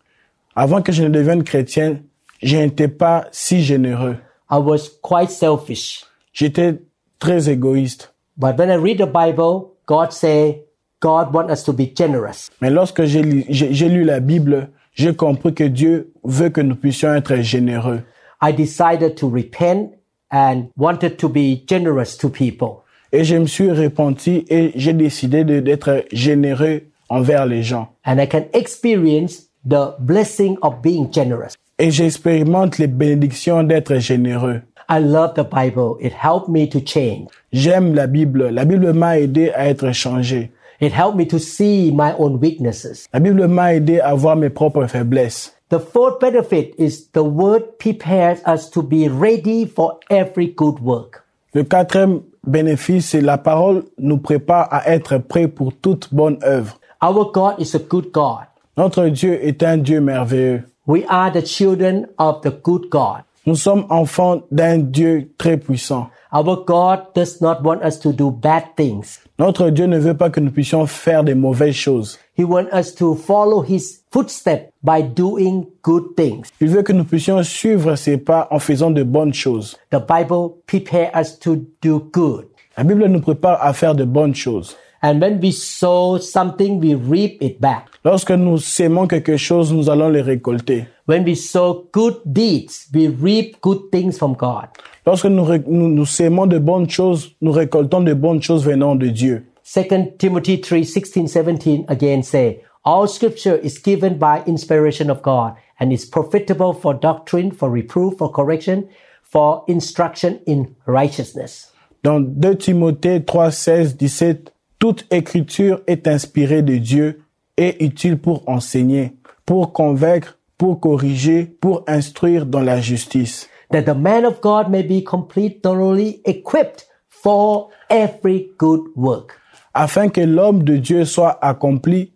Avant 0.56 0.82
que 0.82 0.92
je 0.92 1.04
ne 1.04 1.10
devienne 1.10 1.44
chrétien, 1.44 2.02
je 2.42 2.58
n'étais 2.58 2.88
pas 2.88 3.28
si 3.32 3.62
généreux. 3.62 4.18
I 4.50 4.58
was 4.58 4.90
quite 5.02 5.32
selfish. 5.32 6.06
J'étais 6.34 6.80
très 7.20 7.50
égoïste. 7.50 8.14
But 8.38 8.58
when 8.58 8.70
I 8.70 8.76
read 8.76 8.98
the 8.98 9.08
Bible, 9.08 9.72
God 9.86 10.12
say, 10.12 10.64
God 11.00 11.34
want 11.34 11.50
us 11.50 11.64
to 11.64 11.74
be 11.74 11.92
generous. 11.96 12.50
Mais 12.62 12.70
lorsque 12.70 13.06
j'ai 13.06 13.22
lu, 13.22 13.46
j'ai 13.50 13.90
lu 13.90 14.04
la 14.04 14.20
Bible, 14.20 14.70
j'ai 14.94 15.16
compris 15.16 15.54
que 15.54 15.64
Dieu 15.64 16.12
veut 16.24 16.50
que 16.50 16.62
nous 16.62 16.76
puissions 16.76 17.14
être 17.14 17.38
généreux. 17.38 18.02
I 18.42 18.52
decided 18.52 19.18
to 19.18 19.30
repent 19.30 19.94
and 20.32 20.70
wanted 20.76 21.18
to 21.20 21.30
be 21.30 21.64
generous 21.68 22.18
to 22.18 22.30
people. 22.30 22.84
Et 23.14 23.24
je 23.24 23.36
me 23.36 23.46
suis 23.46 23.70
repenti 23.72 24.46
et 24.50 24.72
j'ai 24.76 24.94
décidé 24.94 25.44
d'être 25.44 26.06
généreux 26.12 26.84
envers 27.10 27.46
les 27.46 27.62
gens. 27.62 27.90
And 28.06 28.20
I 28.20 28.28
can 28.28 28.46
experience 28.54 29.50
the 29.66 29.96
blessing 30.00 30.58
of 30.62 30.82
being 30.82 31.12
generous. 31.12 31.56
Et 31.78 31.92
j'expérimente 31.92 32.78
les 32.78 32.88
bénédictions 32.88 33.64
d'être 33.64 33.98
généreux. 33.98 34.62
I 34.90 35.00
love 35.00 35.34
the 35.36 35.44
Bible. 35.44 35.98
It 36.00 36.14
helped 36.14 36.50
me 36.50 36.68
to 36.70 36.80
change. 36.80 37.28
J'aime 37.52 37.94
la 37.94 38.08
Bible. 38.08 38.50
La 38.50 38.66
Bible 38.66 38.94
m'a 38.94 39.20
aidé 39.20 39.52
à 39.52 39.68
être 39.68 39.92
changé. 39.92 40.52
It 40.80 40.92
helped 40.92 41.16
me 41.16 41.28
to 41.28 41.38
see 41.38 41.92
my 41.94 42.14
own 42.18 42.40
weaknesses. 42.42 43.08
La 43.14 43.20
Bible 43.20 43.48
m'a 43.48 43.76
aidé 43.76 44.00
à 44.00 44.16
voir 44.16 44.36
mes 44.36 44.50
propres 44.50 44.88
faiblesses. 44.88 45.54
The 45.72 45.80
fourth 45.80 46.20
benefit 46.20 46.76
is 46.78 47.08
the 47.14 47.24
word 47.24 47.80
prepares 47.80 48.42
us 48.44 48.70
to 48.72 48.82
be 48.84 49.08
ready 49.08 49.66
for 49.66 50.00
every 50.10 50.48
good 50.48 50.82
work. 50.82 51.24
Le 51.54 51.64
quatrième 51.64 52.24
bénéfice, 52.46 53.12
c'est 53.12 53.22
la 53.22 53.38
parole 53.38 53.86
nous 53.98 54.18
prépare 54.18 54.68
à 54.70 54.90
être 54.90 55.18
prêts 55.18 55.48
pour 55.48 55.72
toute 55.72 56.14
bonne 56.14 56.40
œuvre. 56.44 56.78
Our 57.02 57.32
God 57.32 57.56
is 57.58 57.74
a 57.74 57.80
good 57.80 58.12
God. 58.12 58.48
Notre 58.76 59.08
Dieu 59.08 59.40
est 59.42 59.64
un 59.64 59.78
Dieu 59.78 60.02
merveilleux. 60.02 60.64
We 60.88 61.06
are 61.08 61.32
the 61.32 61.46
children 61.46 62.06
of 62.18 62.42
the 62.42 62.52
good 62.52 62.90
God. 62.90 63.24
Nous 63.48 63.56
sommes 63.56 63.88
enfants 63.90 64.42
d'un 64.52 64.78
Dieu 64.78 65.32
très 65.38 65.58
puissant. 65.58 66.10
Our 66.32 66.64
God 66.64 67.14
does 67.16 67.42
not 67.42 67.64
want 67.64 67.82
us 67.84 68.00
to 68.02 68.14
do 68.14 68.30
bad 68.30 68.76
things. 68.78 69.20
Notre 69.40 69.72
Dieu 69.72 69.88
ne 69.88 69.98
veut 69.98 70.16
pas 70.16 70.30
que 70.30 70.40
nous 70.40 70.52
puissions 70.52 70.86
faire 70.86 71.24
des 71.24 71.34
mauvaises 71.34 71.76
choses. 71.76 72.20
He 72.38 72.44
wants 72.44 72.70
us 72.72 72.94
to 72.96 73.16
follow 73.16 73.64
his 73.64 74.04
footsteps 74.12 74.72
by 74.84 75.02
doing 75.02 75.66
good 75.82 76.16
things. 76.16 76.50
Il 76.62 76.70
veut 76.70 76.84
que 76.84 76.94
nous 76.94 77.04
puissions 77.04 77.42
suivre 77.42 77.96
ses 77.96 78.18
pas 78.18 78.48
en 78.52 78.60
faisant 78.60 78.92
de 78.92 79.02
bonnes 79.02 79.34
choses. 79.34 79.76
The 79.90 80.00
Bible 80.00 80.52
prepares 80.68 81.12
us 81.16 81.40
to 81.40 81.56
do 81.82 82.08
good. 82.14 82.46
La 82.78 82.84
Bible 82.84 83.08
nous 83.08 83.22
prépare 83.22 83.58
à 83.60 83.74
faire 83.74 83.96
de 83.96 84.06
bonnes 84.06 84.36
choses. 84.36 84.78
And 85.02 85.20
when 85.20 85.40
we 85.42 85.52
sow 85.52 86.20
something, 86.20 86.80
we 86.80 86.94
reap 86.94 87.42
it 87.42 87.60
back. 87.60 87.91
Lorsque 88.04 88.32
nous 88.32 88.58
sémons 88.58 89.06
quelque 89.06 89.38
chose, 89.38 89.72
nous 89.72 89.88
allons 89.88 90.10
les 90.10 90.22
récolter. 90.22 90.86
When 91.08 91.24
we 91.24 91.36
sow 91.36 91.88
good 91.94 92.16
deeds, 92.26 92.88
we 92.92 93.08
reap 93.08 93.62
good 93.62 93.92
things 93.92 94.18
from 94.18 94.34
God. 94.34 94.70
Lorsque 95.06 95.26
nous, 95.26 95.46
nous, 95.68 95.88
nous 95.88 96.06
sémons 96.08 96.48
de 96.48 96.58
bonnes 96.58 96.90
choses, 96.90 97.36
nous 97.42 97.52
récoltons 97.52 98.02
de 98.02 98.16
bonnes 98.16 98.42
choses 98.42 98.66
venant 98.66 98.96
de 98.96 99.08
Dieu. 99.08 99.46
2 99.64 100.18
Timothy 100.18 100.62
3 100.62 100.84
16 100.84 101.28
17 101.28 101.86
again 101.90 102.24
say, 102.24 102.64
All 102.84 103.08
scripture 103.08 103.60
is 103.64 103.78
given 103.78 104.18
by 104.18 104.42
inspiration 104.48 105.12
of 105.12 105.22
God 105.22 105.54
and 105.80 105.92
is 105.92 106.04
profitable 106.04 106.74
for 106.74 106.96
doctrine, 106.96 107.52
for 107.52 107.70
reproof, 107.70 108.18
for 108.18 108.32
correction, 108.32 108.88
for 109.22 109.64
instruction 109.68 110.40
in 110.48 110.76
righteousness. 110.88 111.72
Dans 112.04 112.20
2 112.20 112.58
Timothée 112.58 113.24
3, 113.24 113.52
16, 113.52 113.96
17, 113.98 114.52
toute 114.80 115.06
écriture 115.12 115.82
est 115.86 116.08
inspirée 116.08 116.64
de 116.64 116.78
Dieu 116.78 117.22
et 117.62 117.84
utile 117.86 118.18
pour 118.18 118.44
enseigner, 118.48 119.14
pour 119.46 119.72
convaincre, 119.72 120.38
pour 120.58 120.80
corriger, 120.80 121.46
pour 121.62 121.84
instruire 121.88 122.46
dans 122.46 122.62
la 122.62 122.82
justice, 122.82 123.48
That 123.72 123.84
the 123.84 123.96
man 123.96 124.26
of 124.26 124.42
God 124.42 124.70
may 124.70 124.84
be 124.84 125.02
complete, 125.02 125.62
thoroughly 125.64 126.22
equipped 126.26 126.88
for 127.08 127.70
every 127.90 128.50
good 128.58 128.82
work. 128.96 129.38
afin 129.74 130.10
que 130.10 130.20
l'homme 130.22 130.64
de 130.64 130.76
Dieu 130.78 131.06
soit 131.06 131.38
accompli 131.42 132.12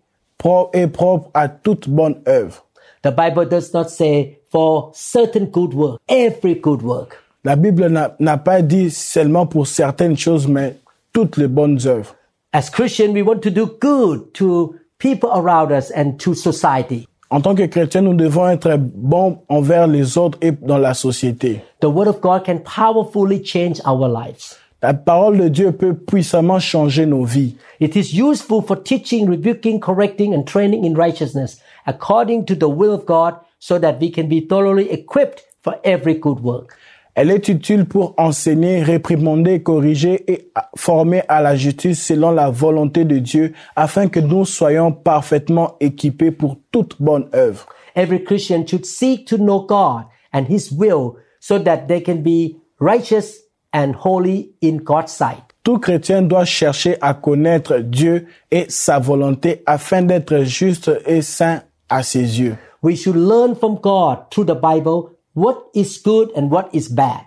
et 0.74 0.88
propre 0.88 1.30
à 1.34 1.48
toute 1.48 1.88
bonne 1.90 2.22
œuvre. 2.28 2.66
The 3.04 3.12
Bible 3.16 3.48
does 3.48 3.74
not 3.74 3.86
say 3.90 4.40
for 4.52 4.92
certain 4.94 5.46
good 5.46 5.74
work, 5.74 6.00
every 6.10 6.56
good 6.56 6.82
work. 6.84 7.18
La 7.46 7.56
Bible 7.56 7.88
n'a 7.88 8.16
n'a 8.20 8.38
pas 8.38 8.62
dit 8.62 8.92
seulement 8.92 9.46
pour 9.48 9.68
certaines 9.68 10.18
choses, 10.18 10.48
mais 10.48 10.76
toutes 11.14 11.38
les 11.38 11.48
bonnes 11.48 11.80
œuvres. 11.86 12.16
As 12.52 12.70
Christian, 12.70 13.12
we 13.14 13.22
want 13.24 13.40
to 13.42 13.50
do 13.50 13.66
good 13.80 14.34
to 14.34 14.76
people 15.00 15.30
around 15.34 15.72
us 15.72 15.92
and 15.92 16.18
to 16.20 16.34
society. 16.34 17.08
En 17.32 17.42
tant 17.42 17.56
que 17.56 17.66
chrétiens, 17.66 18.02
nous 18.02 18.14
devons 18.14 18.48
être 18.50 18.78
bons 18.78 19.44
envers 19.50 19.88
les 19.88 20.18
autres 20.18 20.38
et 20.42 20.52
dans 20.52 20.78
la 20.78 20.94
société. 20.94 21.62
The 21.82 21.90
Word 21.90 22.08
of 22.08 22.22
God 22.22 22.46
can 22.46 22.60
powerfully 22.60 23.44
change 23.44 23.82
our 23.86 24.08
lives. 24.08 24.58
La 24.82 24.94
parole 24.94 25.40
de 25.40 25.50
Dieu 25.50 25.72
peut 25.72 25.96
puissamment 25.96 26.60
changer 26.60 27.08
nos 27.08 27.26
vies. 27.26 27.56
It 27.80 27.96
is 27.96 28.14
useful 28.14 28.62
for 28.62 28.76
teaching, 28.76 29.28
rebuking, 29.28 29.80
correcting, 29.80 30.34
and 30.34 30.46
training 30.46 30.86
in 30.86 30.94
righteousness 30.94 31.60
according 31.88 32.46
to 32.46 32.56
the 32.56 32.70
will 32.70 32.94
of 32.94 33.06
God 33.06 33.36
so 33.60 33.80
that 33.80 34.00
we 34.00 34.12
can 34.12 34.28
be 34.28 34.42
thoroughly 34.42 34.92
equipped 34.92 35.44
for 35.64 35.80
every 35.84 36.14
good 36.14 36.42
work. 36.42 36.78
Elle 37.16 37.32
est 37.32 37.48
utile 37.48 37.86
pour 37.86 38.14
enseigner, 38.18 38.84
réprimander, 38.84 39.64
corriger 39.64 40.30
et 40.30 40.52
former 40.76 41.24
à 41.30 41.42
la 41.42 41.56
justice 41.56 42.04
selon 42.04 42.32
la 42.32 42.50
volonté 42.50 43.06
de 43.06 43.20
Dieu 43.20 43.54
afin 43.78 44.10
que 44.10 44.20
nous 44.20 44.44
soyons 44.44 44.92
parfaitement 44.92 45.78
équipés 45.80 46.32
pour 46.32 46.58
toute 46.74 47.02
bonne 47.02 47.30
œuvre. 47.34 47.68
Every 47.96 48.22
Christian 48.22 48.68
should 48.68 48.86
seek 48.86 49.26
to 49.28 49.38
know 49.38 49.62
God 49.62 50.04
and 50.34 50.44
His 50.50 50.74
will 50.78 51.16
so 51.40 51.58
that 51.58 51.88
they 51.88 52.02
can 52.04 52.22
be 52.22 52.58
righteous 52.82 53.46
and 53.74 53.94
holy 53.94 54.52
in 54.62 54.80
God's 54.84 55.14
sight. 55.14 55.44
Tout 55.64 55.80
chrétien 55.80 56.22
doit 56.22 56.44
chercher 56.44 56.98
à 57.00 57.14
connaître 57.14 57.78
Dieu 57.78 58.28
et 58.52 58.66
sa 58.68 59.00
volonté 59.00 59.64
afin 59.66 60.02
d'être 60.02 60.44
juste 60.44 60.92
et 61.06 61.22
saint 61.22 61.62
à 61.88 62.04
ses 62.04 62.42
yeux. 62.42 62.58
We 62.84 62.98
should 62.98 63.16
learn 63.16 63.56
from 63.56 63.80
God 63.82 64.30
through 64.30 64.46
the 64.46 64.60
Bible 64.62 65.15
what 65.36 65.68
is 65.74 66.02
good 66.04 66.32
and 66.36 66.50
what 66.50 66.70
is 66.74 66.90
bad. 66.90 67.22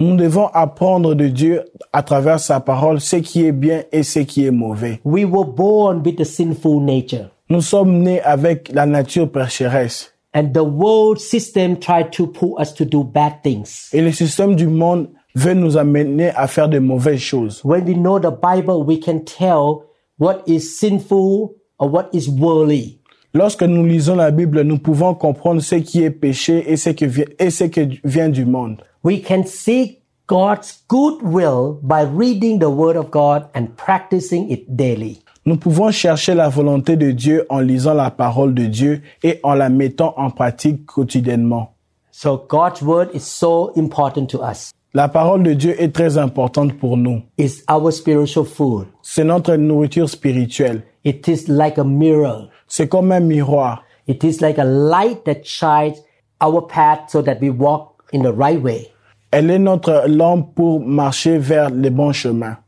Nous 0.00 0.16
devons 0.16 0.48
apprendre 0.52 1.14
de 1.14 1.28
Dieu 1.28 1.62
à 1.92 2.02
travers 2.02 2.40
sa 2.40 2.58
parole 2.60 3.00
ce 3.00 3.16
qui 3.16 3.46
est 3.46 3.52
bien 3.52 3.84
et 3.92 4.02
ce 4.02 4.18
qui 4.20 4.44
est 4.44 4.50
mauvais. 4.50 5.00
We 5.04 5.24
were 5.24 5.46
born 5.46 6.02
with 6.04 6.20
a 6.20 6.24
sinful 6.24 6.80
nature. 6.80 7.30
Nous 7.48 7.60
sommes 7.60 8.02
nés 8.02 8.20
avec 8.22 8.72
la 8.72 8.86
nature 8.86 9.30
pécheresse 9.30 10.10
And 10.36 10.52
the 10.52 10.64
world 10.64 11.20
system 11.20 11.76
tried 11.78 12.10
to 12.12 12.26
pull 12.26 12.56
us 12.60 12.74
to 12.74 12.84
do 12.84 13.04
bad 13.04 13.34
things. 13.44 13.88
et 13.92 14.00
le 14.00 14.10
système 14.10 14.56
du 14.56 14.66
monde 14.66 15.10
veut 15.36 15.54
nous 15.54 15.76
amener 15.76 16.30
à 16.30 16.48
faire 16.48 16.68
de 16.68 16.80
mauvaises 16.80 17.20
choses. 17.20 17.60
When 17.64 17.84
we 17.84 17.94
know 17.94 18.18
the 18.18 18.32
Bible, 18.32 18.82
we 18.84 18.98
can 18.98 19.20
tell 19.20 19.84
what 20.18 20.42
is 20.48 20.76
sinful 20.76 21.54
or 21.78 21.88
what 21.88 22.08
is 22.12 22.28
worldly. 22.28 22.98
Lorsque 23.36 23.64
nous 23.64 23.84
lisons 23.84 24.14
la 24.14 24.30
Bible, 24.30 24.62
nous 24.62 24.78
pouvons 24.78 25.12
comprendre 25.12 25.60
ce 25.60 25.74
qui 25.74 26.04
est 26.04 26.10
péché 26.12 26.70
et 26.70 26.76
ce 26.76 26.90
qui 26.90 27.06
vient, 27.06 27.24
et 27.40 27.50
ce 27.50 27.64
qui 27.64 28.00
vient 28.04 28.28
du 28.28 28.44
monde. 28.46 28.76
We 29.02 29.20
can 29.20 29.42
seek 29.44 30.02
God's 30.28 30.84
good 30.88 31.20
will 31.20 31.80
by 31.82 32.04
reading 32.04 32.60
the 32.60 32.70
Word 32.70 32.96
of 32.96 33.10
God 33.10 33.46
and 33.56 33.74
practicing 33.76 34.48
it 34.52 34.76
daily. 34.76 35.20
Nous 35.44 35.56
pouvons 35.56 35.90
chercher 35.90 36.34
la 36.34 36.48
volonté 36.48 36.96
de 36.96 37.10
Dieu 37.10 37.44
en 37.48 37.58
lisant 37.58 37.94
la 37.94 38.12
parole 38.12 38.54
de 38.54 38.66
Dieu 38.66 39.02
et 39.24 39.40
en 39.42 39.54
la 39.54 39.68
mettant 39.68 40.14
en 40.16 40.30
pratique 40.30 40.86
quotidiennement. 40.86 41.74
So 42.12 42.36
God's 42.48 42.82
Word 42.82 43.08
is 43.14 43.24
so 43.24 43.72
important 43.74 44.26
to 44.28 44.44
us. 44.44 44.70
La 44.96 45.08
parole 45.08 45.42
de 45.42 45.54
Dieu 45.54 45.74
est 45.82 45.92
très 45.92 46.18
importante 46.18 46.78
pour 46.78 46.96
nous. 46.96 47.20
It's 47.36 47.64
our 47.68 47.92
spiritual 47.92 48.44
food. 48.44 48.86
C'est 49.02 49.24
notre 49.24 49.56
nourriture 49.56 50.08
spirituelle. 50.08 50.84
It 51.04 51.26
is 51.26 51.48
like 51.48 51.78
a 51.78 51.84
mirror. 51.84 52.48
C'est 52.68 52.86
comme 52.86 53.10
un 53.10 53.18
miroir. 53.18 53.82
It 54.06 54.22
is 54.22 54.40
like 54.40 54.56
a 54.56 54.64
light 54.64 55.24
that 55.24 55.42
shines 55.42 55.96
our 56.40 56.64
path 56.64 57.10
so 57.10 57.22
that 57.22 57.40
we 57.40 57.50
walk 57.50 58.04
in 58.12 58.22
the 58.22 58.32
right 58.32 58.62
way. 58.62 58.92
Elle 59.32 59.50
est 59.50 59.58
notre 59.58 60.04
lampe 60.06 60.54
pour 60.54 60.78
marcher 60.78 61.38
vers 61.38 61.70
les 61.70 61.90
bons 61.90 62.12
chemins. 62.12 62.58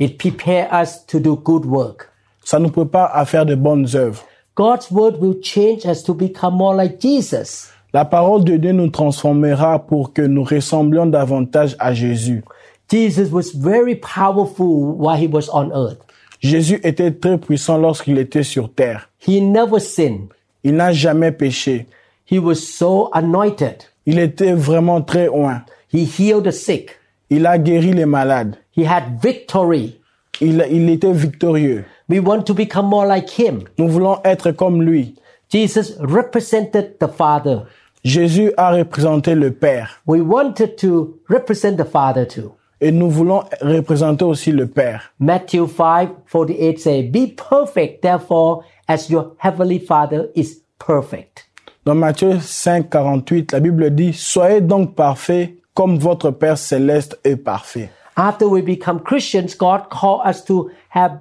It 0.00 0.18
prepares 0.18 0.68
us 0.72 1.06
to 1.06 1.20
do 1.20 1.36
good 1.36 1.64
work. 1.64 2.10
Ça 2.42 2.58
nous 2.58 2.70
prépare 2.70 3.10
à 3.14 3.24
faire 3.26 3.46
de 3.46 3.54
bonnes 3.54 3.86
œuvres. 3.94 4.24
God's 4.56 4.90
word 4.90 5.20
will 5.20 5.40
change 5.40 5.86
us 5.86 6.02
to 6.02 6.14
become 6.14 6.54
more 6.54 6.74
like 6.74 7.00
Jesus. 7.00 7.70
La 7.92 8.04
parole 8.04 8.44
de 8.44 8.56
Dieu 8.56 8.72
nous 8.72 8.88
transformera 8.88 9.78
pour 9.86 10.12
que 10.12 10.22
nous 10.22 10.44
ressemblions 10.44 11.06
davantage 11.06 11.76
à 11.78 11.94
Jésus. 11.94 12.42
Jesus 12.90 13.30
was 13.32 13.52
very 13.54 13.96
powerful 13.96 14.94
while 14.98 15.16
he 15.16 15.26
was 15.26 15.48
on 15.52 15.70
earth. 15.72 15.98
Jésus 16.40 16.80
était 16.84 17.10
très 17.10 17.38
puissant 17.38 17.78
lorsqu'il 17.78 18.18
était 18.18 18.42
sur 18.42 18.72
terre. 18.72 19.08
He 19.26 19.40
never 19.40 19.80
sinned. 19.80 20.28
Il 20.62 20.76
n'a 20.76 20.92
jamais 20.92 21.32
péché. 21.32 21.86
He 22.30 22.38
was 22.38 22.56
so 22.56 23.08
anointed. 23.12 23.84
Il 24.04 24.18
était 24.18 24.52
vraiment 24.52 25.00
très 25.00 25.26
loin. 25.26 25.62
He 25.92 26.04
healed 26.04 26.44
the 26.44 26.52
sick. 26.52 26.90
Il 27.30 27.46
a 27.46 27.58
guéri 27.58 27.92
les 27.92 28.06
malades. 28.06 28.56
He 28.76 28.84
had 28.84 29.20
victory. 29.22 29.98
Il, 30.40 30.64
il 30.70 30.90
était 30.90 31.12
victorieux. 31.12 31.84
We 32.08 32.20
want 32.20 32.42
to 32.42 32.54
become 32.54 32.86
more 32.86 33.06
like 33.06 33.28
him. 33.38 33.64
Nous 33.78 33.88
voulons 33.88 34.18
être 34.24 34.52
comme 34.52 34.82
lui. 34.82 35.14
Jesus 35.50 35.92
represented 36.00 36.98
the 36.98 37.08
Father. 37.08 37.62
Jésus 38.04 38.52
a 38.56 38.70
représenté 38.70 39.34
le 39.34 39.52
Père 39.52 40.00
We 40.06 40.20
wanted 40.20 40.76
to 40.78 41.18
represent 41.28 41.76
the 41.76 41.84
Father 41.84 42.26
too. 42.26 42.52
et 42.80 42.92
nous 42.92 43.10
voulons 43.10 43.44
représenter 43.62 44.24
aussi 44.24 44.52
le 44.52 44.66
Père. 44.66 45.12
Matthew 45.18 45.66
5 45.66 46.10
48 46.30 46.78
say, 46.78 47.02
Be 47.02 47.34
perfect, 47.34 48.02
therefore, 48.02 48.64
as 48.88 49.08
your 49.08 49.32
heavenly 49.38 49.78
Father 49.78 50.28
is 50.34 50.62
perfect. 50.78 51.48
Dans 51.84 51.94
Matthieu 51.94 52.40
5, 52.40 52.90
48, 52.90 53.52
la 53.52 53.60
Bible 53.60 53.94
dit, 53.94 54.12
Soyez 54.12 54.60
donc 54.60 54.94
parfaits 54.94 55.54
comme 55.74 55.98
votre 55.98 56.30
Père 56.32 56.58
céleste 56.58 57.18
est 57.24 57.36
parfait. 57.36 57.90
After 58.16 58.46
we 58.46 58.62
become 58.62 59.00
Christians, 59.00 59.54
God 59.56 59.88
called 59.90 60.22
us 60.26 60.44
to 60.46 60.70
have 60.90 61.20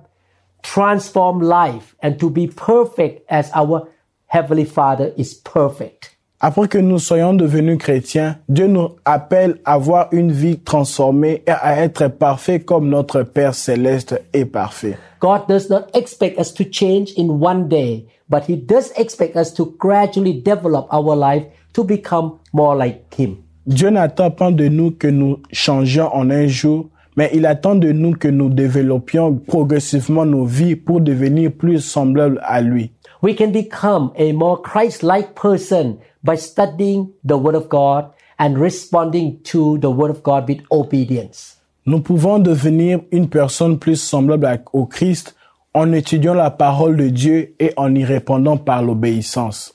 transformed 0.63 1.43
life 1.43 1.95
and 2.01 2.13
to 2.19 2.29
be 2.29 2.47
perfect 2.47 3.23
as 3.29 3.51
our 3.53 3.87
heavenly 4.27 4.65
Father 4.65 5.13
is 5.17 5.33
perfect. 5.33 6.15
Après 6.41 6.67
que 6.67 6.77
nous 6.77 6.99
soyons 6.99 7.33
devenus 7.33 7.77
chrétiens, 7.77 8.37
Dieu 8.49 8.67
nous 8.67 8.89
appelle 9.05 9.57
à 9.63 9.73
avoir 9.73 10.09
une 10.11 10.31
vie 10.31 10.59
transformée 10.59 11.43
et 11.47 11.51
à 11.51 11.81
être 11.81 12.07
parfait 12.09 12.59
comme 12.59 12.89
notre 12.89 13.23
Père 13.23 13.55
céleste 13.55 14.21
est 14.33 14.45
parfait. 14.45 14.97
God 15.21 15.47
does 15.47 15.69
not 15.69 15.87
expect 15.93 16.37
us 16.39 16.53
to 16.53 16.65
change 16.69 17.13
in 17.17 17.29
one 17.29 17.67
day, 17.67 18.05
but 18.29 18.43
He 18.47 18.57
does 18.57 18.91
expect 18.97 19.37
us 19.37 19.53
to 19.53 19.73
gradually 19.79 20.33
develop 20.33 20.87
our 20.91 21.15
life 21.15 21.45
to 21.73 21.83
become 21.83 22.33
more 22.53 22.75
like 22.75 23.01
Him. 23.17 23.37
Dieu 23.65 23.89
n'attend 23.89 24.29
pas 24.29 24.51
de 24.51 24.67
nous 24.67 24.91
que 24.91 25.07
nous 25.07 25.39
changions 25.51 26.13
en 26.13 26.29
un 26.29 26.47
jour, 26.47 26.89
mais 27.17 27.31
il 27.33 27.45
attend 27.45 27.75
de 27.75 27.91
nous 27.91 28.11
que 28.13 28.27
nous 28.27 28.49
développions 28.49 29.33
progressivement 29.35 30.25
nos 30.25 30.45
vies 30.45 30.75
pour 30.75 31.01
devenir 31.01 31.51
plus 31.51 31.79
semblables 31.79 32.39
à 32.43 32.61
lui. 32.61 32.91
We 33.25 33.33
can 33.33 33.51
become 33.51 34.11
a 34.17 34.33
more 34.33 34.61
Christ-like 34.61 35.33
person 35.33 35.97
by 36.23 36.35
studying 36.35 37.11
the 37.23 37.39
Word 37.39 37.55
of 37.55 37.69
God 37.69 38.13
and 38.37 38.55
responding 38.55 39.39
to 39.45 39.79
the 39.79 39.89
Word 39.89 40.11
of 40.11 40.21
God 40.21 40.47
with 40.47 40.61
obedience. 40.69 41.57
Nous 41.87 42.01
pouvons 42.01 42.37
devenir 42.37 42.99
une 43.11 43.27
personne 43.27 43.79
plus 43.79 43.99
semblable 43.99 44.63
au 44.73 44.85
Christ 44.85 45.33
en 45.73 45.91
étudiant 45.91 46.35
la 46.35 46.51
parole 46.51 46.97
de 46.97 47.09
Dieu 47.09 47.55
et 47.59 47.73
en 47.77 47.95
y 47.95 48.03
répondant 48.03 48.57
par 48.57 48.83
l'obéissance. 48.83 49.73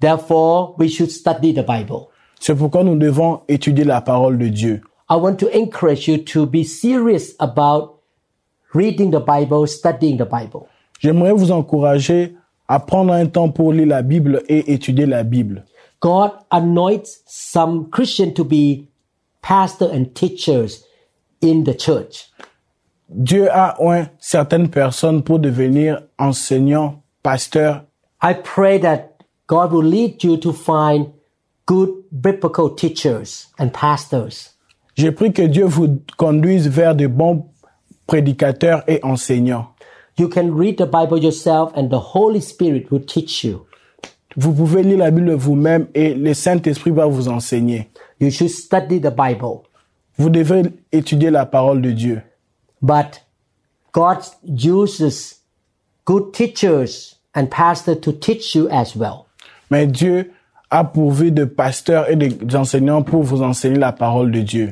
Therefore, 0.00 0.74
we 0.76 0.90
should 0.90 1.12
study 1.12 1.54
the 1.54 1.64
Bible. 1.64 2.08
C'est 2.40 2.56
pourquoi 2.56 2.82
nous 2.82 2.96
devons 2.96 3.42
étudier 3.46 3.84
la 3.84 4.00
parole 4.00 4.38
de 4.38 4.48
Dieu. 4.48 4.80
I 5.08 5.14
want 5.14 5.36
to 5.36 5.46
encourage 5.56 6.08
you 6.08 6.18
to 6.18 6.46
be 6.46 6.64
serious 6.64 7.36
about 7.38 8.00
reading 8.74 9.12
the 9.12 9.24
Bible, 9.24 9.68
studying 9.68 10.18
the 10.18 10.28
Bible. 10.28 10.66
J'aimerais 10.98 11.32
vous 11.32 11.52
encourager 11.52 12.34
à 12.72 12.80
prendre 12.80 13.12
un 13.12 13.26
temps 13.26 13.50
pour 13.50 13.70
lire 13.74 13.86
la 13.86 14.00
Bible 14.00 14.42
et 14.48 14.72
étudier 14.72 15.04
la 15.04 15.24
Bible. 15.24 15.66
God 16.00 16.30
anoints 16.50 17.20
some 17.26 17.90
Christian 17.90 18.32
to 18.32 18.44
be 18.44 18.88
pastor 19.42 19.90
and 19.92 20.14
teachers 20.14 20.82
in 21.42 21.64
the 21.64 21.74
church. 21.74 22.30
Dieu 23.10 23.46
a 23.52 23.76
oint 23.78 24.08
certaines 24.18 24.70
personnes 24.70 25.22
pour 25.22 25.38
devenir 25.38 26.00
enseignants, 26.18 27.02
pasteurs. 27.22 27.82
I 28.22 28.32
pray 28.32 28.78
that 28.78 29.22
God 29.46 29.70
will 29.70 29.84
lead 29.84 30.24
you 30.24 30.38
to 30.38 30.54
find 30.54 31.12
good 31.66 31.90
biblical 32.10 32.70
teachers 32.74 33.48
and 33.58 33.68
pastors. 33.68 34.54
J'ai 34.96 35.12
pris 35.12 35.30
que 35.34 35.42
Dieu 35.42 35.66
vous 35.66 36.00
conduise 36.16 36.68
vers 36.68 36.94
de 36.94 37.06
bons 37.06 37.50
prédicateurs 38.06 38.82
et 38.88 38.98
enseignants. 39.02 39.71
You 40.18 40.28
can 40.28 40.54
read 40.54 40.78
the 40.78 40.86
Bible 40.86 41.18
yourself 41.18 41.72
and 41.74 41.88
the 41.88 41.98
Holy 41.98 42.40
Spirit 42.40 42.90
will 42.90 43.04
teach 43.04 43.44
you. 43.44 43.66
Vous 44.36 44.52
pouvez 44.52 44.82
lire 44.82 44.98
la 44.98 45.10
Bible 45.10 45.34
vous-même 45.34 45.88
et 45.94 46.14
le 46.14 46.34
Saint-Esprit 46.34 46.90
va 46.90 47.06
vous 47.06 47.28
enseigner. 47.28 47.88
You 48.20 48.30
should 48.30 48.50
study 48.50 49.00
the 49.00 49.10
Bible. 49.10 49.62
Vous 50.16 50.30
devez 50.30 50.62
étudier 50.92 51.30
la 51.30 51.46
parole 51.46 51.80
de 51.82 51.90
Dieu. 51.90 52.22
But 52.80 53.22
God 53.92 54.18
uses 54.44 55.40
good 56.04 56.32
teachers 56.32 57.16
and 57.34 57.46
pastors 57.46 58.00
to 58.00 58.12
teach 58.12 58.54
you 58.54 58.68
as 58.70 58.94
well. 58.96 59.26
Mais 59.70 59.86
Dieu 59.86 60.32
a 60.70 60.84
pourvu 60.84 61.30
de 61.30 61.44
pasteurs 61.44 62.08
et 62.10 62.16
d'enseignants 62.16 63.02
pour 63.02 63.22
vous 63.22 63.42
enseigner 63.42 63.78
la 63.78 63.92
parole 63.92 64.30
de 64.30 64.40
Dieu. 64.40 64.70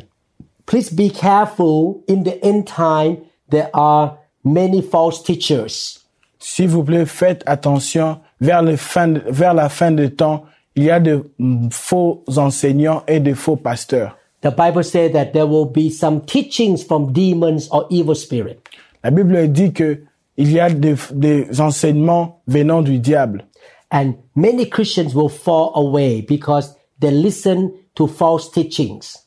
Please 0.66 0.90
be 0.92 1.10
careful. 1.10 2.02
In 2.08 2.22
the 2.22 2.38
end 2.42 2.64
time, 2.64 3.18
there 3.50 3.68
are 3.74 4.19
many 4.44 4.82
false 4.82 5.22
teachers. 5.22 6.00
S'il 6.38 6.68
vous 6.68 6.84
plaît, 6.84 7.06
faites 7.06 7.42
attention. 7.46 8.18
Vers, 8.40 8.62
le 8.62 8.76
fin, 8.76 9.12
vers 9.26 9.52
la 9.54 9.68
fin 9.68 9.90
du 9.90 10.10
temps, 10.10 10.44
il 10.74 10.84
y 10.84 10.90
a 10.90 11.00
de 11.00 11.30
faux 11.70 12.24
enseignants 12.36 13.02
et 13.06 13.20
de 13.20 13.34
faux 13.34 13.56
pasteurs. 13.56 14.16
The 14.42 14.50
Bible 14.50 14.82
says 14.82 15.12
that 15.12 15.32
there 15.34 15.46
will 15.46 15.66
be 15.66 15.90
some 15.90 16.22
teachings 16.22 16.82
from 16.82 17.12
demons 17.12 17.68
or 17.70 17.86
evil 17.90 18.14
spirit. 18.14 18.60
La 19.04 19.10
Bible 19.10 19.52
dit 19.52 19.72
que 19.74 20.02
il 20.38 20.52
y 20.52 20.58
a 20.58 20.70
des, 20.70 20.94
des 21.12 21.60
enseignements 21.60 22.40
venant 22.46 22.80
du 22.80 22.98
diable. 22.98 23.44
And 23.90 24.14
many 24.34 24.66
Christians 24.66 25.14
will 25.14 25.28
fall 25.28 25.72
away 25.74 26.22
because 26.22 26.74
they 27.00 27.10
listen 27.10 27.72
to 27.96 28.06
false 28.06 28.50
teachings. 28.50 29.18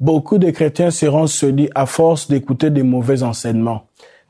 Beaucoup 0.00 0.38
de 0.38 0.50
chrétiens 0.50 0.90
seront 0.90 1.26
seuls 1.26 1.68
à 1.74 1.86
force 1.86 2.28
d'écouter 2.28 2.70
des 2.70 2.82
mauvais 2.82 3.22
enseignements. 3.22 3.82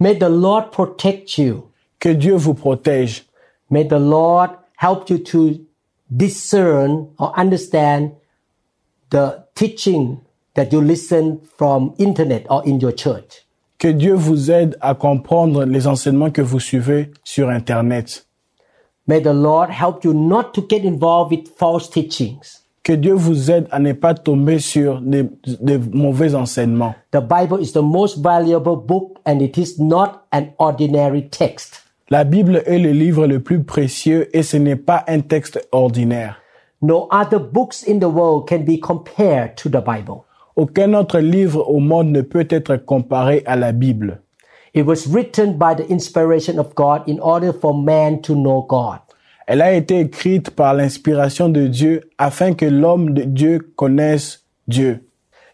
May 0.02 0.14
the 0.14 0.28
Lord 0.28 0.72
protect 0.72 1.38
you. 1.38 1.70
Que 2.00 2.12
Dieu 2.12 2.34
vous 2.34 2.54
protège. 2.54 3.22
May 3.70 3.84
the 3.84 4.00
Lord 4.00 4.50
help 4.76 5.08
you 5.08 5.18
to 5.18 5.64
discern 6.10 7.08
or 7.20 7.32
understand 7.38 8.10
the 9.10 9.44
teaching 9.54 10.20
that 10.54 10.72
you 10.72 10.80
listen 10.80 11.40
from 11.56 11.94
internet 11.98 12.46
or 12.50 12.66
in 12.66 12.80
your 12.80 12.90
church. 12.90 13.46
Que 13.78 13.92
Dieu 13.92 14.14
vous 14.14 14.50
aide 14.50 14.76
à 14.80 14.96
comprendre 14.96 15.64
les 15.64 15.86
enseignements 15.86 16.32
que 16.32 16.42
vous 16.42 16.58
suivez 16.58 17.12
sur 17.22 17.48
Internet. 17.48 18.26
May 19.06 19.20
the 19.20 19.32
Lord 19.32 19.70
help 19.70 20.02
you 20.02 20.12
not 20.12 20.52
to 20.54 20.62
get 20.62 20.84
involved 20.84 21.30
with 21.30 21.46
false 21.56 21.88
teachings. 21.88 22.61
Que 22.82 22.94
Dieu 22.94 23.14
vous 23.14 23.50
aide 23.52 23.68
à 23.70 23.78
ne 23.78 23.92
pas 23.92 24.12
tomber 24.12 24.58
sur 24.58 25.00
des, 25.00 25.24
des 25.60 25.78
mauvais 25.78 26.34
enseignements. 26.34 26.94
The 27.12 27.20
Bible 27.20 27.62
is 27.62 27.72
the 27.72 27.82
most 27.82 28.18
valuable 28.18 28.76
book 28.76 29.20
and 29.24 29.40
it 29.40 29.56
is 29.56 29.76
not 29.78 30.24
an 30.32 30.46
ordinary 30.58 31.28
text. 31.28 31.84
La 32.10 32.24
Bible 32.24 32.62
est 32.66 32.78
le 32.78 32.90
livre 32.90 33.28
le 33.28 33.38
plus 33.38 33.62
précieux 33.62 34.28
et 34.36 34.42
ce 34.42 34.56
n'est 34.56 34.74
pas 34.74 35.04
un 35.06 35.20
texte 35.20 35.66
ordinaire. 35.70 36.42
No 36.82 37.08
other 37.12 37.38
books 37.38 37.84
in 37.88 38.00
the 38.00 38.08
world 38.08 38.48
can 38.48 38.64
be 38.64 38.80
compared 38.80 39.54
to 39.54 39.68
the 39.68 39.80
Bible. 39.80 40.24
Aucun 40.56 40.92
autre 40.94 41.20
livre 41.20 41.64
au 41.70 41.78
monde 41.78 42.10
ne 42.10 42.20
peut 42.20 42.48
être 42.50 42.76
comparé 42.76 43.44
à 43.46 43.54
la 43.54 43.70
Bible. 43.70 44.20
It 44.74 44.84
was 44.84 45.06
written 45.06 45.56
by 45.56 45.74
the 45.76 45.88
inspiration 45.88 46.58
of 46.58 46.74
God 46.74 47.02
in 47.06 47.20
order 47.20 47.52
for 47.52 47.72
man 47.72 48.20
to 48.22 48.34
know 48.34 48.66
God. 48.68 48.98
Elle 49.46 49.62
a 49.62 49.72
été 49.72 50.00
écrite 50.00 50.50
par 50.50 50.74
l'inspiration 50.74 51.48
de 51.48 51.66
Dieu 51.66 52.10
afin 52.18 52.54
que 52.54 52.66
l'homme 52.66 53.12
de 53.14 53.22
Dieu 53.22 53.72
connaisse 53.76 54.44
Dieu. 54.68 55.08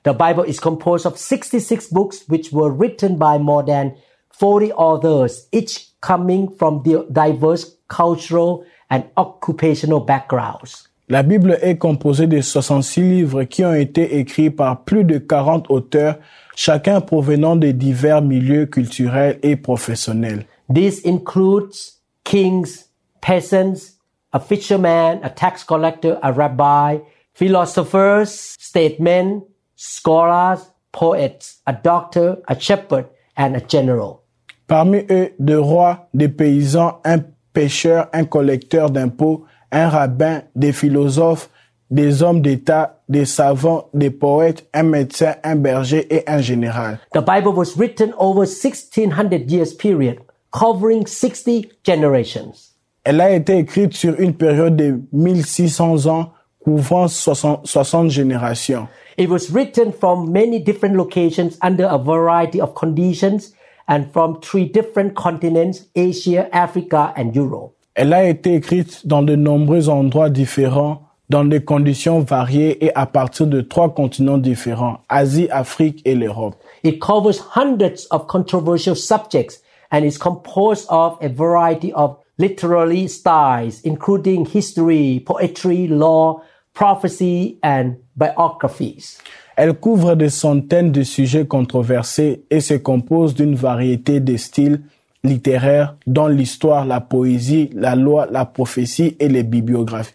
The 0.05 0.13
Bible 0.13 0.45
is 0.49 0.59
composed 0.61 1.07
of 1.07 1.17
66 1.17 1.93
books 1.93 2.25
which 2.29 2.53
were 2.53 2.71
written 2.71 3.17
by 3.17 3.39
more 3.39 3.65
than 3.65 3.93
40 4.31 4.73
authors, 4.73 5.49
each 5.53 5.89
coming 6.01 6.49
from 6.59 6.83
diverse 7.11 7.77
cultural 7.89 8.65
and 8.91 9.03
occupational 9.17 10.01
backgrounds. 10.01 10.89
La 11.11 11.23
Bible 11.23 11.59
est 11.63 11.79
composée 11.79 12.27
de 12.27 12.41
66 12.41 13.01
livres 13.01 13.45
qui 13.45 13.65
ont 13.65 13.73
été 13.73 14.19
écrits 14.19 14.51
par 14.51 14.85
plus 14.85 15.05
de 15.05 15.17
40 15.17 15.71
auteurs, 15.71 16.19
chacun 16.55 17.01
provenant 17.01 17.57
de 17.57 17.71
divers 17.71 18.21
milieux 18.21 18.67
culturels 18.67 19.39
et 19.43 19.57
professionnels. 19.57 20.45
This 20.73 21.01
includes 21.07 21.99
kings, 22.25 22.88
peasants, 23.21 23.99
a 24.33 24.41
fisherman, 24.41 25.21
a 25.23 25.31
tax 25.31 25.65
collector, 25.65 26.19
a 26.23 26.33
rabbi, 26.33 26.99
philosophers, 27.35 28.57
statesmen, 28.59 29.43
scholars, 29.77 30.71
poets, 30.93 31.61
a 31.67 31.73
doctor, 31.73 32.39
a 32.49 32.59
shepherd, 32.59 33.07
and 33.37 33.57
a 33.57 33.61
general. 33.61 34.25
Parmi 34.67 35.05
eux, 35.11 35.33
des 35.39 35.57
rois, 35.57 36.09
des 36.13 36.29
paysans, 36.29 37.01
un 37.05 37.25
pêcheur, 37.53 38.09
un 38.13 38.25
collecteur 38.25 38.91
d'impôts, 38.91 39.47
un 39.73 39.89
rabbin, 39.89 40.43
des 40.55 40.73
philosophes, 40.73 41.49
des 41.91 42.23
hommes 42.23 42.43
d'État, 42.43 43.01
des 43.09 43.25
savants, 43.25 43.89
des 43.95 44.11
poètes, 44.11 44.69
un 44.75 44.83
médecin, 44.83 45.37
un 45.43 45.57
berger 45.57 46.07
et 46.15 46.29
un 46.29 46.41
général. 46.41 46.99
The 47.15 47.23
Bible 47.23 47.55
was 47.55 47.77
written 47.77 48.13
over 48.19 48.45
1600 48.45 49.51
years 49.51 49.73
period, 49.73 50.19
covering 50.53 51.07
60 51.07 51.71
generations. 51.85 52.68
Elle 53.05 53.21
a 53.21 53.31
été 53.31 53.59
écrite 53.59 53.95
sur 53.95 54.19
une 54.21 54.35
période 54.35 54.77
de 54.77 55.01
1600 55.13 56.07
ans, 56.07 56.33
couvrant 56.63 57.09
60, 57.09 57.67
60 57.67 58.11
générations. 58.11 58.89
It 59.17 59.29
was 59.29 59.51
written 59.53 59.93
from 59.93 60.31
many 60.31 60.61
different 60.61 60.95
locations 60.95 61.59
under 61.63 61.87
a 61.87 61.99
variety 61.99 62.61
of 62.61 62.75
conditions 62.75 63.55
and 63.89 64.05
from 64.13 64.41
three 64.41 64.67
different 64.67 65.15
continents, 65.15 65.87
Asia, 65.97 66.49
Africa, 66.53 67.13
and 67.17 67.33
Europe. 67.35 67.75
Elle 67.95 68.13
a 68.13 68.29
été 68.29 68.55
écrite 68.55 69.07
dans 69.09 69.23
de 69.23 69.35
nombreux 69.35 69.89
endroits 69.89 70.31
différents, 70.31 71.03
dans 71.31 71.45
des 71.45 71.65
conditions 71.65 72.21
variées 72.21 72.85
et 72.85 72.95
à 72.95 73.07
partir 73.07 73.47
de 73.47 73.61
trois 73.61 73.93
continents 73.93 74.39
différents, 74.39 74.99
Asie, 75.09 75.49
Afrique 75.51 76.01
et 76.05 76.15
l'Europe. 76.15 76.55
It 76.85 77.01
covers 77.01 77.41
hundreds 77.57 78.07
of 78.11 78.27
controversial 78.29 78.95
subjects 78.95 79.63
and 79.91 80.05
is 80.05 80.17
composed 80.17 80.87
of 80.91 81.19
a 81.21 81.29
variety 81.29 81.93
of 81.95 82.19
literary 82.39 83.09
styles, 83.09 83.81
including 83.83 84.47
history, 84.47 85.21
poetry, 85.25 85.89
law, 85.89 86.43
prophecy, 86.73 87.59
and 87.63 87.97
biographies. 88.17 89.19
Elle 89.57 89.75
couvre 89.75 90.15
des 90.15 90.31
centaines 90.31 90.93
de 90.93 91.03
sujets 91.03 91.47
controversés 91.47 92.45
et 92.49 92.61
se 92.61 92.75
compose 92.75 93.35
d'une 93.35 93.57
variété 93.57 94.21
de 94.21 94.37
styles 94.37 94.83
littéraires 95.25 95.97
dont 96.07 96.29
l'histoire, 96.29 96.87
la 96.87 97.01
poésie, 97.01 97.71
la 97.75 97.97
loi, 97.97 98.29
la 98.31 98.45
prophétie 98.45 99.17
et 99.19 99.29
les. 99.29 99.45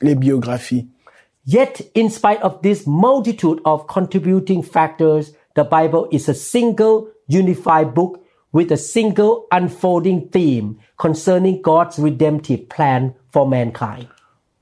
Les 0.01 0.15
biographies. 0.15 0.87
Yet, 1.45 1.91
in 1.93 2.09
spite 2.09 2.41
of 2.41 2.61
this 2.61 2.87
multitude 2.87 3.59
of 3.65 3.85
contributing 3.87 4.63
factors, 4.63 5.33
the 5.55 5.65
Bible 5.69 6.07
is 6.09 6.29
a 6.29 6.33
single 6.33 7.09
unified 7.27 7.93
book 7.93 8.22
with 8.53 8.71
a 8.71 8.77
single 8.77 9.47
unfolding 9.51 10.29
theme 10.29 10.79
concerning 10.97 11.61
God's 11.61 11.97
redemptive 11.99 12.69
plan 12.69 13.13
for 13.31 13.47
mankind. 13.47 14.07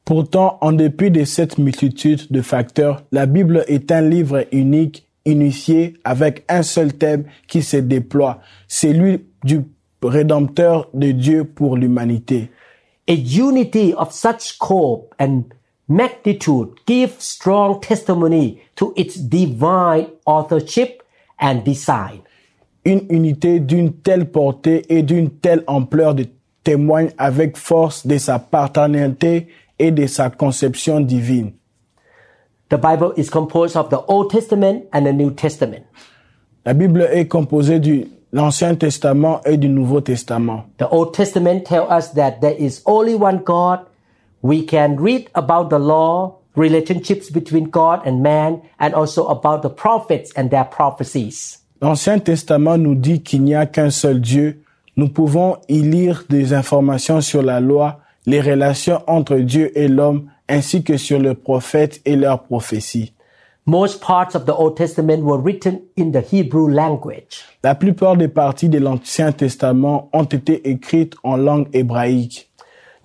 Pourtant, 0.06 0.58
en 0.62 0.72
dépit 0.72 1.12
de 1.12 1.24
cette 1.26 1.58
multitude 1.58 2.32
de 2.32 2.42
facteurs, 2.42 3.04
la 3.12 3.26
Bible 3.26 3.64
est 3.68 3.92
un 3.92 4.02
livre 4.02 4.46
unique, 4.52 5.08
unifié, 5.26 5.94
avec 6.04 6.44
un 6.50 6.64
seul 6.64 6.94
thème 6.94 7.26
qui 7.48 7.62
se 7.62 7.78
déploie, 7.78 8.40
celui 8.68 9.26
du 9.44 9.62
Rédempteur 10.04 10.90
de 10.96 11.12
Dieu 11.12 11.44
pour 11.44 11.78
l'humanité. 11.78 12.50
A 13.08 13.14
unity 13.14 13.94
of 13.96 14.12
such 14.12 14.40
scope 14.40 15.14
and 15.20 15.44
magnitude 15.88 16.70
gives 16.88 17.20
strong 17.20 17.80
testimony 17.80 18.62
to 18.76 18.94
its 18.96 19.16
divine 19.18 20.08
authorship 20.26 21.04
and 21.40 21.64
design. 21.64 22.22
Une 22.84 23.06
unité 23.10 23.60
d'une 23.60 23.94
telle 23.94 24.32
portée 24.32 24.86
et 24.90 25.04
d'une 25.04 25.30
telle 25.30 25.64
ampleur 25.68 26.16
de 26.16 26.26
témoigne 26.64 27.12
avec 27.18 27.58
force 27.58 28.08
de 28.08 28.18
sa 28.18 28.40
paternité 28.40 29.48
et 29.78 29.92
de 29.92 30.08
sa 30.08 30.30
conception 30.30 31.00
divine. 31.00 31.54
The 32.70 32.78
Bible 32.78 33.14
is 33.18 33.30
composed 33.30 33.76
of 33.76 33.90
the 33.90 34.00
Old 34.08 34.30
Testament 34.30 34.86
and 34.94 35.06
the 35.06 35.14
New 35.14 35.32
Testament. 35.32 35.84
La 36.66 36.74
Bible 36.74 37.02
est 37.12 37.28
composée 37.28 37.80
de 37.80 38.08
l'Ancien 38.32 38.76
Testament 38.76 39.42
et 39.46 39.58
du 39.58 39.68
Nouveau 39.68 40.00
Testament. 40.00 40.66
The 40.78 40.88
Old 40.90 41.14
Testament 41.14 41.66
tells 41.66 41.90
us 41.92 42.14
that 42.14 42.40
there 42.40 42.56
is 42.58 42.82
only 42.86 43.16
one 43.16 43.42
God. 43.44 43.80
We 44.42 44.66
can 44.66 44.96
read 44.98 45.30
about 45.36 45.70
the 45.70 45.80
law, 45.80 46.38
relationships 46.56 47.30
between 47.30 47.66
God 47.70 48.02
and 48.06 48.22
man, 48.24 48.62
and 48.80 48.94
also 48.94 49.28
about 49.28 49.62
the 49.64 49.70
prophets 49.70 50.32
and 50.36 50.50
their 50.50 50.66
prophecies. 50.66 51.61
L'Ancien 51.82 52.20
Testament 52.20 52.78
nous 52.78 52.94
dit 52.94 53.24
qu'il 53.24 53.42
n'y 53.44 53.56
a 53.56 53.66
qu'un 53.66 53.90
seul 53.90 54.22
Dieu. 54.22 54.62
Nous 54.98 55.10
pouvons 55.10 55.58
y 55.68 55.82
lire 55.82 56.26
des 56.30 56.54
informations 56.54 57.22
sur 57.22 57.42
la 57.42 57.60
loi, 57.60 58.02
les 58.28 58.40
relations 58.40 59.02
entre 59.08 59.38
Dieu 59.38 59.76
et 59.76 59.88
l'homme, 59.88 60.30
ainsi 60.48 60.84
que 60.84 60.98
sur 60.98 61.20
les 61.20 61.34
prophètes 61.34 62.00
et 62.06 62.16
leurs 62.16 62.44
prophéties. 62.44 63.14
Most 63.66 64.00
parts 64.00 64.36
of 64.36 64.46
the 64.46 64.54
Old 64.56 64.76
Testament 64.76 65.24
were 65.24 65.40
written 65.40 65.82
in 65.98 66.12
the 66.12 66.22
Hebrew 66.22 66.68
language. 66.68 67.46
La 67.64 67.74
plupart 67.74 68.16
des 68.16 68.28
parties 68.28 68.70
de 68.70 68.80
l'Ancien 68.80 69.32
Testament 69.32 70.10
ont 70.14 70.26
été 70.26 70.70
écrites 70.70 71.16
en 71.24 71.38
langue 71.38 71.68
hébraïque. 71.74 72.50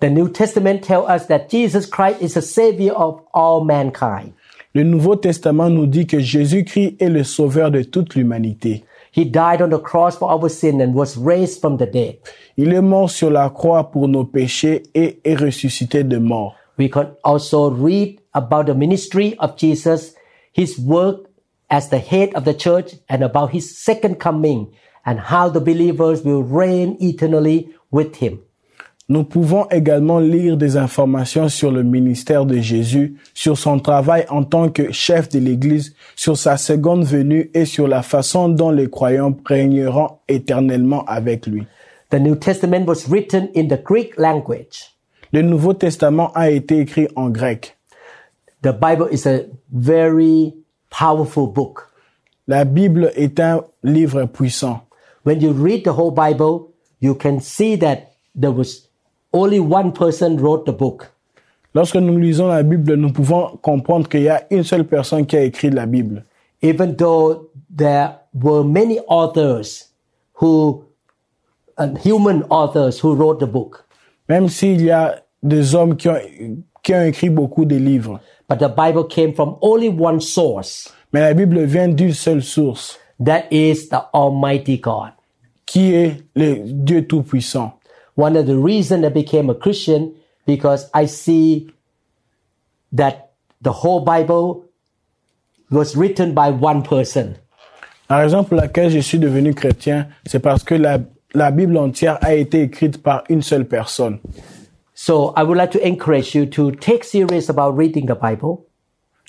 The 0.01 0.09
New 0.09 0.29
Testament 0.29 0.83
tells 0.83 1.07
us 1.07 1.25
that 1.27 1.49
Jesus 1.49 1.87
Christ 1.87 2.21
is 2.21 2.35
the 2.35 2.41
Savior 2.43 2.93
of 2.93 3.21
all 3.33 3.63
mankind. 3.63 4.33
Le 4.77 4.83
Nouveau 4.83 5.15
Testament 5.15 5.71
nous 5.71 5.87
dit 5.87 6.05
que 6.05 6.19
Jésus-Christ 6.19 6.97
est 6.99 7.09
le 7.09 7.23
sauveur 7.23 7.71
de 7.71 7.81
toute 7.81 8.13
l'humanité. 8.13 8.83
He 9.11 9.25
died 9.25 9.59
on 9.59 9.69
the 9.69 9.81
cross 9.81 10.15
for 10.15 10.31
our 10.31 10.47
sin 10.47 10.79
and 10.79 10.93
was 10.93 11.17
raised 11.17 11.59
from 11.59 11.77
the 11.77 11.91
dead. 11.91 12.17
Il 12.57 12.71
est 12.71 12.81
mort 12.83 13.09
sur 13.09 13.31
la 13.31 13.49
croix 13.49 13.89
pour 13.89 14.07
nos 14.07 14.23
péchés 14.23 14.83
et 14.93 15.19
est 15.25 15.33
ressuscité 15.33 16.03
de 16.03 16.19
mort. 16.19 16.53
We 16.77 16.91
can 16.91 17.07
also 17.23 17.71
read 17.71 18.19
about 18.35 18.65
the 18.65 18.75
ministry 18.75 19.33
of 19.39 19.57
Jesus, 19.57 20.13
his 20.53 20.77
work 20.77 21.25
as 21.71 21.89
the 21.89 21.97
head 21.97 22.29
of 22.35 22.43
the 22.43 22.53
church, 22.53 22.93
and 23.09 23.23
about 23.23 23.55
his 23.55 23.75
second 23.75 24.19
coming, 24.19 24.67
and 25.07 25.17
how 25.19 25.49
the 25.49 25.59
believers 25.59 26.23
will 26.23 26.43
reign 26.43 26.97
eternally 26.99 27.73
with 27.89 28.17
him. 28.17 28.41
Nous 29.09 29.23
pouvons 29.23 29.69
également 29.69 30.19
lire 30.19 30.57
des 30.57 30.75
informations 30.75 31.47
sur 31.47 31.71
le 31.71 31.81
ministère 31.81 32.45
de 32.45 32.57
Jésus, 32.57 33.15
sur 33.33 33.57
son 33.57 33.79
travail 33.79 34.25
en 34.29 34.43
tant 34.43 34.69
que 34.69 34.91
chef 34.91 35.29
de 35.29 35.39
l'Église, 35.39 35.95
sur 36.17 36.37
sa 36.37 36.57
seconde 36.57 37.05
venue 37.05 37.49
et 37.53 37.63
sur 37.63 37.87
la 37.87 38.01
façon 38.01 38.49
dont 38.49 38.69
les 38.69 38.89
croyants 38.89 39.35
régneront 39.45 40.17
éternellement 40.27 41.05
avec 41.05 41.47
lui. 41.47 41.63
The 42.09 42.19
New 42.19 42.35
Testament 42.35 42.85
was 42.85 43.07
written 43.09 43.49
in 43.55 43.67
the 43.67 43.81
Greek 43.81 44.17
language. 44.17 44.93
Le 45.31 45.41
Nouveau 45.41 45.73
Testament 45.73 46.31
a 46.35 46.49
été 46.49 46.79
écrit 46.79 47.07
en 47.15 47.29
grec. 47.29 47.77
The 48.61 48.73
Bible 48.73 49.07
is 49.11 49.25
a 49.25 49.43
very 49.71 50.53
powerful 50.89 51.47
book. 51.47 51.87
La 52.47 52.65
Bible 52.65 53.11
est 53.15 53.39
un 53.39 53.61
livre 53.83 54.25
puissant. 54.25 54.81
When 55.25 55.39
you 55.41 55.53
read 55.53 55.83
the 55.83 55.93
whole 55.97 56.11
Bible, 56.11 56.73
you 57.01 57.13
can 57.15 57.39
see 57.39 57.77
that 57.79 58.13
there 58.35 58.51
was 58.51 58.86
only 59.37 59.59
one 59.59 59.91
person 59.91 60.37
wrote 60.37 60.65
the 60.65 60.71
book. 60.75 61.11
Lorsque 61.73 61.95
nous 61.97 62.17
lisons 62.17 62.47
la 62.47 62.63
Bible, 62.63 62.95
nous 62.95 63.11
pouvons 63.11 63.57
comprendre 63.61 64.07
qu'il 64.09 64.21
y 64.23 64.29
a 64.29 64.43
une 64.49 64.63
seule 64.63 64.85
personne 64.85 65.25
qui 65.25 65.37
a 65.37 65.43
écrit 65.43 65.69
la 65.69 65.85
Bible. 65.85 66.23
even 66.63 66.95
though 66.95 67.49
there 67.69 68.15
were 68.33 68.63
many 68.63 68.99
authors 69.07 69.91
who, 70.41 70.83
uh, 71.77 71.87
human 72.03 72.41
authors 72.49 72.99
who 72.99 73.13
wrote 73.13 73.39
the 73.39 73.45
book, 73.47 73.85
Même 74.27 74.49
s'il 74.49 74.81
y 74.81 74.89
a 74.91 75.21
des 75.43 75.75
hommes 75.75 75.95
qui 75.95 76.09
ont, 76.09 76.17
qui 76.83 76.93
ont 76.95 77.03
écrit 77.03 77.29
beaucoup 77.29 77.65
de 77.65 77.75
livres. 77.75 78.19
but 78.49 78.57
the 78.59 78.69
Bible 78.69 79.03
came 79.07 79.33
from 79.33 79.57
only 79.61 79.89
one 79.89 80.19
source, 80.19 80.91
Mais 81.13 81.21
la 81.21 81.33
Bible 81.35 81.63
vient 81.65 81.89
d'une 81.89 82.13
seule 82.13 82.41
source, 82.41 82.97
that 83.23 83.43
is 83.51 83.87
the 83.89 84.01
Almighty 84.13 84.79
God. 84.79 85.11
qui 85.67 85.93
est 85.93 86.23
le 86.35 86.55
Dieu 86.65 87.05
Tout-Puissant. 87.05 87.76
One 88.17 88.35
of 88.35 88.47
the 88.47 88.57
reasons 88.57 89.05
I 89.05 89.09
became 89.09 89.49
a 89.49 89.53
Christian 89.53 90.11
because 90.47 90.89
I 90.91 91.05
see 91.05 91.69
that 92.91 93.33
the 93.61 93.71
whole 93.71 94.03
Bible 94.03 94.65
was 95.69 95.95
written 95.95 96.33
by 96.33 96.49
one 96.49 96.81
person. 96.81 97.37
La 98.09 98.17
raison 98.17 98.43
pour 98.43 98.57
laquelle 98.57 98.89
je 98.89 98.99
suis 98.99 99.19
devenu 99.19 99.53
chrétien, 99.53 100.07
c'est 100.25 100.39
parce 100.39 100.63
que 100.63 100.73
la, 100.73 100.97
la 101.35 101.51
Bible 101.51 101.77
entière 101.77 102.17
a 102.21 102.33
été 102.33 102.63
écrite 102.63 103.03
par 103.03 103.23
une 103.29 103.43
seule 103.43 103.67
personne. 103.67 104.19
So 104.95 105.33
I 105.37 105.43
would 105.43 105.57
like 105.57 105.71
to 105.71 105.85
encourage 105.85 106.33
you 106.33 106.47
to 106.47 106.71
take 106.71 107.03
serious 107.03 107.49
about 107.49 107.77
reading 107.77 108.07
the 108.07 108.15
Bible, 108.19 108.67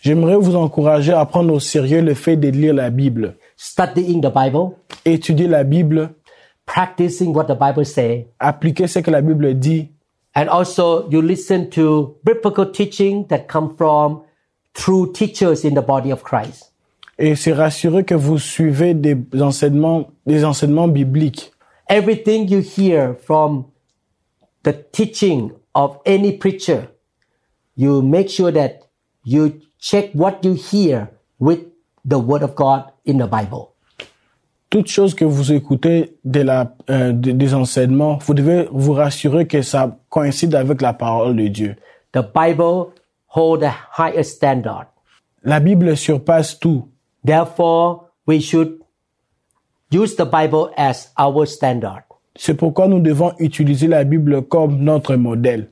J'aimerais 0.02 0.36
vous 0.36 0.54
encourager 0.54 1.12
à 1.12 1.24
prendre 1.26 1.52
au 1.52 1.58
sérieux 1.58 2.00
le 2.00 2.14
fait 2.14 2.36
de 2.36 2.48
lire 2.48 2.72
la 2.72 2.90
Bible, 2.90 3.34
studying 3.56 4.20
the 4.20 4.32
Bible, 4.32 4.70
étudier 5.04 5.48
la 5.48 5.64
Bible, 5.64 6.10
practicing 6.68 7.32
what 7.32 7.48
the 7.48 7.54
Bible 7.54 7.84
says, 7.84 8.26
appliquer 8.38 8.86
ce 8.86 9.00
que 9.00 9.10
la 9.10 9.20
Bible 9.22 9.54
dit, 9.54 9.90
And 10.34 10.48
also 10.48 11.08
you 11.10 11.20
listen 11.20 11.68
to 11.70 12.14
biblical 12.22 12.66
teaching 12.70 13.26
that 13.28 13.48
come 13.48 13.74
from 13.76 14.22
true 14.74 15.12
teachers 15.12 15.64
in 15.64 15.74
the 15.74 15.82
body 15.82 16.10
of 16.12 16.22
Christ. 16.22 16.66
et 17.18 17.34
se 17.34 17.50
rassurer 17.50 18.04
que 18.04 18.14
vous 18.14 18.38
suivez 18.38 18.94
des 18.94 19.16
enseignements, 19.40 20.10
des 20.26 20.44
enseignements 20.44 20.86
bibliques. 20.86 21.50
Everything 21.88 22.46
you 22.48 22.60
hear 22.60 23.14
from 23.14 23.64
the 24.62 24.72
teaching 24.92 25.50
of 25.74 25.98
any 26.06 26.36
preacher, 26.38 26.88
you 27.74 28.02
make 28.02 28.28
sure 28.30 28.52
that 28.52 28.82
you 29.24 29.60
check 29.80 30.12
what 30.12 30.44
you 30.44 30.52
hear 30.54 31.08
with 31.40 31.60
the 32.04 32.18
word 32.18 32.42
of 32.44 32.54
God 32.54 32.92
in 33.04 33.18
the 33.18 33.26
Bible. 33.26 33.72
Toute 34.70 34.88
chose 34.88 35.14
que 35.14 35.24
vous 35.24 35.52
écoutez 35.52 36.16
de 36.24 36.40
la, 36.42 36.74
euh, 36.90 37.12
de- 37.12 37.32
des 37.32 37.54
enseignements, 37.54 38.18
vous 38.20 38.34
devez 38.34 38.68
vous 38.70 38.92
rassurer 38.92 39.46
que 39.46 39.62
ça 39.62 39.96
coïncide 40.10 40.54
avec 40.54 40.82
la 40.82 40.92
parole 40.92 41.36
de 41.36 41.48
Dieu. 41.48 41.76
The 42.12 42.20
Bible 42.34 42.88
hold 43.34 43.62
a 43.64 43.72
higher 43.96 44.22
standard. 44.22 44.86
La 45.42 45.60
Bible 45.60 45.96
surpasse 45.96 46.58
tout. 46.58 46.86
Therefore, 47.24 48.08
we 48.26 48.40
should 48.42 48.78
use 49.90 50.16
the 50.16 50.26
Bible 50.26 50.70
as 50.76 51.12
our 51.18 51.46
standard. 51.46 52.02
C'est 52.36 52.54
pourquoi 52.54 52.88
nous 52.88 53.00
devons 53.00 53.32
utiliser 53.38 53.86
la 53.86 54.04
Bible 54.04 54.42
comme 54.42 54.78
notre 54.82 55.16
modèle. 55.16 55.70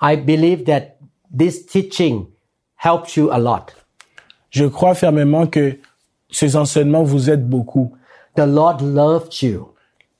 I 0.00 0.16
believe 0.16 0.64
that 0.64 0.96
this 1.36 1.66
teaching 1.66 2.26
helps 2.76 3.14
you 3.16 3.30
a 3.30 3.38
lot. 3.38 3.74
Je 4.50 4.64
crois 4.64 4.94
fermement 4.94 5.46
que 5.46 5.78
ces 6.30 6.56
enseignements 6.56 7.02
vous 7.02 7.30
aident 7.30 7.48
beaucoup. 7.48 7.92
The 8.36 8.46
Lord 8.46 8.80
loved 8.80 9.42
you. 9.42 9.68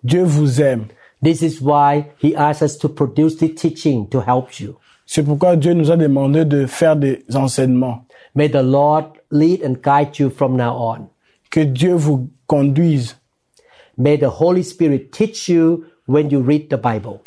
Dieu 0.02 0.22
vous 0.22 0.60
aime. 0.60 0.86
This 1.22 1.42
is 1.42 1.60
why 1.60 2.06
He 2.22 2.34
asks 2.34 2.62
us 2.62 2.78
to 2.78 2.88
produce 2.88 3.36
the 3.36 3.48
teaching 3.54 4.08
to 4.08 4.20
help 4.20 4.58
you. 4.58 4.76
C'est 5.06 5.22
pourquoi 5.22 5.56
Dieu 5.56 5.74
nous 5.74 5.90
a 5.90 5.96
demandé 5.96 6.44
de 6.44 6.66
faire 6.66 6.96
des 6.96 7.24
enseignements. 7.34 8.06
May 8.34 8.48
the 8.48 8.62
Lord 8.62 9.06
lead 9.30 9.62
and 9.64 9.82
guide 9.82 10.18
you 10.18 10.30
from 10.30 10.56
now 10.56 10.76
on. 10.76 11.08
Que 11.50 11.64
Dieu 11.64 11.94
vous 11.94 12.30
conduise. 12.46 13.16
May 13.98 14.16
the 14.16 14.30
Holy 14.30 14.62
Spirit 14.62 15.10
teach 15.10 15.48
you 15.48 15.84
when 16.06 16.30
you 16.30 16.40
read 16.40 16.70
the 16.70 16.76
Bible. 16.76 17.20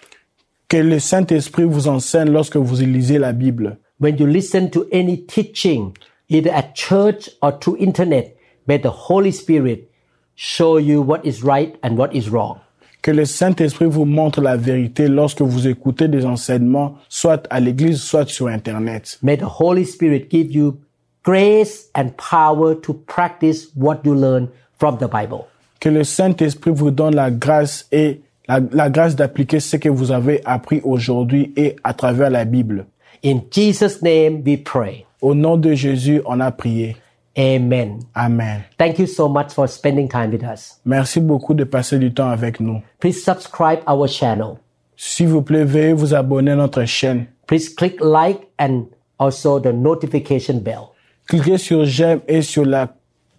Que 0.70 0.78
le 0.78 0.98
Saint-Esprit 1.00 1.66
vous 1.66 1.88
enseigne 1.88 2.32
lorsque 2.32 2.56
vous 2.56 2.84
lisez 2.84 3.20
la 3.20 3.34
Bible. 3.34 3.78
When 4.00 4.18
you 4.18 4.26
listen 4.26 4.72
to 4.72 4.86
any 4.92 5.18
teaching, 5.26 5.94
either 6.30 6.52
at 6.52 6.74
church 6.74 7.30
or 7.42 7.52
through 7.60 7.78
internet, 7.78 8.38
may 8.68 8.78
the 8.78 8.90
Holy 8.90 9.32
Spirit 9.32 9.90
show 10.36 10.78
you 10.78 11.02
what 11.02 11.26
is 11.26 11.44
right 11.44 11.76
and 11.84 11.98
what 11.98 12.14
is 12.14 12.30
wrong. 12.30 12.58
Que 13.02 13.12
le 13.12 13.26
Saint-Esprit 13.26 13.86
vous 13.86 14.06
montre 14.06 14.40
la 14.42 14.56
vérité 14.56 15.10
lorsque 15.10 15.42
vous 15.42 15.68
écoutez 15.68 16.08
des 16.08 16.26
enseignements, 16.26 16.96
soit 17.10 17.46
à 17.50 17.60
l'église, 17.60 18.02
soit 18.02 18.30
sur 18.30 18.48
Internet. 18.48 19.20
May 19.22 19.38
the 19.38 19.60
Holy 19.60 19.86
Spirit 19.86 20.28
give 20.32 20.52
you 20.52 20.78
grace 21.24 21.90
and 21.96 22.12
power 22.18 22.76
to 22.76 22.94
practice 22.94 23.68
what 23.76 24.00
you 24.06 24.16
learn 24.16 24.48
from 24.80 24.98
the 24.98 25.08
Bible. 25.08 25.46
Que 25.82 25.90
le 25.90 26.06
Saint-Esprit 26.06 26.72
vous 26.72 26.92
donne 26.92 27.16
la 27.16 27.30
grâce 27.30 27.88
et 27.92 28.22
la, 28.48 28.62
la 28.72 28.90
grâce 28.90 29.18
d'appliquer 29.18 29.60
ce 29.60 29.76
que 29.76 29.90
vous 29.90 30.12
avez 30.12 30.42
appris 30.46 30.80
aujourd'hui 30.86 31.52
et 31.58 31.76
à 31.84 31.94
travers 31.94 32.30
la 32.30 32.46
Bible. 32.46 32.86
In 33.26 33.42
Jesus' 33.52 34.02
name 34.02 34.44
we 34.46 34.58
pray. 34.58 35.06
Au 35.22 35.34
nom 35.34 35.58
de 35.58 35.74
Jésus, 35.74 36.22
on 36.26 36.40
a 36.40 36.52
prié. 36.52 36.98
Amen. 37.38 38.00
Amen. 38.16 38.64
Thank 38.78 39.00
you 39.00 39.08
so 39.08 39.28
much 39.28 39.54
for 39.54 39.68
spending 39.68 40.08
time 40.08 40.32
with 40.32 40.44
us. 40.44 40.80
Merci 40.86 41.20
beaucoup 41.20 41.56
de 41.56 41.64
passer 41.64 41.98
du 41.98 42.14
temps 42.14 42.30
avec 42.30 42.60
nous. 42.60 42.82
Please 43.00 43.24
subscribe 43.24 43.80
our 43.88 44.08
channel. 44.08 44.60
S'il 44.96 45.28
vous 45.28 45.42
plaît, 45.42 45.64
veuillez 45.64 45.94
vous 45.94 46.14
abonner 46.14 46.52
à 46.52 46.56
notre 46.56 46.86
chaîne. 46.86 47.26
Please 47.48 47.70
click 47.70 48.00
like 48.00 48.48
and 48.60 48.86
also 49.18 49.60
the 49.60 49.74
notification 49.74 50.60
bell. 50.60 50.92
Cliquez 51.28 51.58
sur 51.58 51.86
j'aime 51.86 52.22
et 52.28 52.42
sur 52.42 52.66
la 52.66 52.94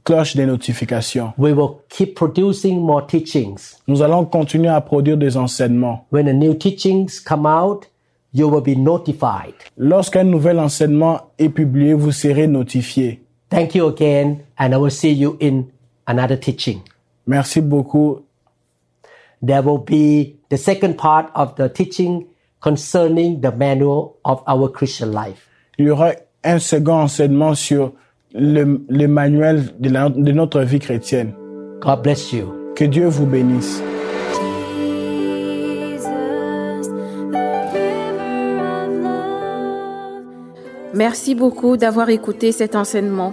cloche 0.05 0.34
des 0.36 0.47
notifications. 0.47 1.32
We 1.38 1.53
will 1.53 1.76
keep 1.88 2.14
producing 2.14 2.80
more 2.80 3.07
teachings. 3.07 3.76
Nous 3.86 4.03
allons 4.03 4.24
continuer 4.24 4.68
à 4.68 4.80
produire 4.80 5.16
des 5.16 5.36
enseignements. 5.36 6.07
When 6.11 6.26
the 6.26 6.34
new 6.34 6.55
teachings 6.55 7.20
come 7.20 7.47
out, 7.47 7.86
you 8.32 8.49
will 8.49 8.62
be 8.62 8.76
notified. 8.76 9.55
Lorsqu'un 9.78 10.24
nouvel 10.24 10.59
enseignement 10.59 11.30
est 11.38 11.49
publié, 11.49 11.95
vous 11.95 12.12
serez 12.12 12.47
notifié. 12.47 13.24
Thank 13.55 13.76
you 13.76 13.86
again, 13.86 14.42
and 14.59 14.74
I 14.74 14.78
will 14.78 14.90
see 14.90 15.12
you 15.12 15.36
in 15.38 15.70
another 16.09 16.36
teaching. 16.36 16.82
Merci 17.24 17.61
beaucoup. 17.61 18.24
There 19.40 19.62
will 19.62 19.78
be 19.78 20.34
the 20.48 20.57
second 20.59 20.96
part 20.98 21.30
of 21.36 21.55
the 21.55 21.68
teaching 21.68 22.26
concerning 22.61 23.42
the 23.42 23.52
manual 23.52 24.16
of 24.24 24.42
our 24.48 24.68
Christian 24.68 25.12
life. 25.12 25.48
Il 25.78 25.86
y 25.86 25.90
aura 25.90 26.14
un 26.42 26.59
second 26.59 27.02
enseignement 27.05 27.55
sur 27.55 27.92
le, 28.32 28.80
le 28.88 29.07
manuel 29.07 29.70
de, 29.78 29.88
la- 29.90 30.09
de 30.09 30.32
notre 30.32 30.62
vie 30.62 30.80
chrétienne. 30.80 31.32
God 31.80 32.02
bless 32.02 32.32
you. 32.32 32.52
Que 32.74 32.84
Dieu 32.86 33.07
vous 33.07 33.26
bénisse. 33.26 33.80
Merci 40.94 41.34
beaucoup 41.34 41.76
d'avoir 41.76 42.09
écouté 42.11 42.52
cet 42.52 42.76
enseignement. 42.76 43.32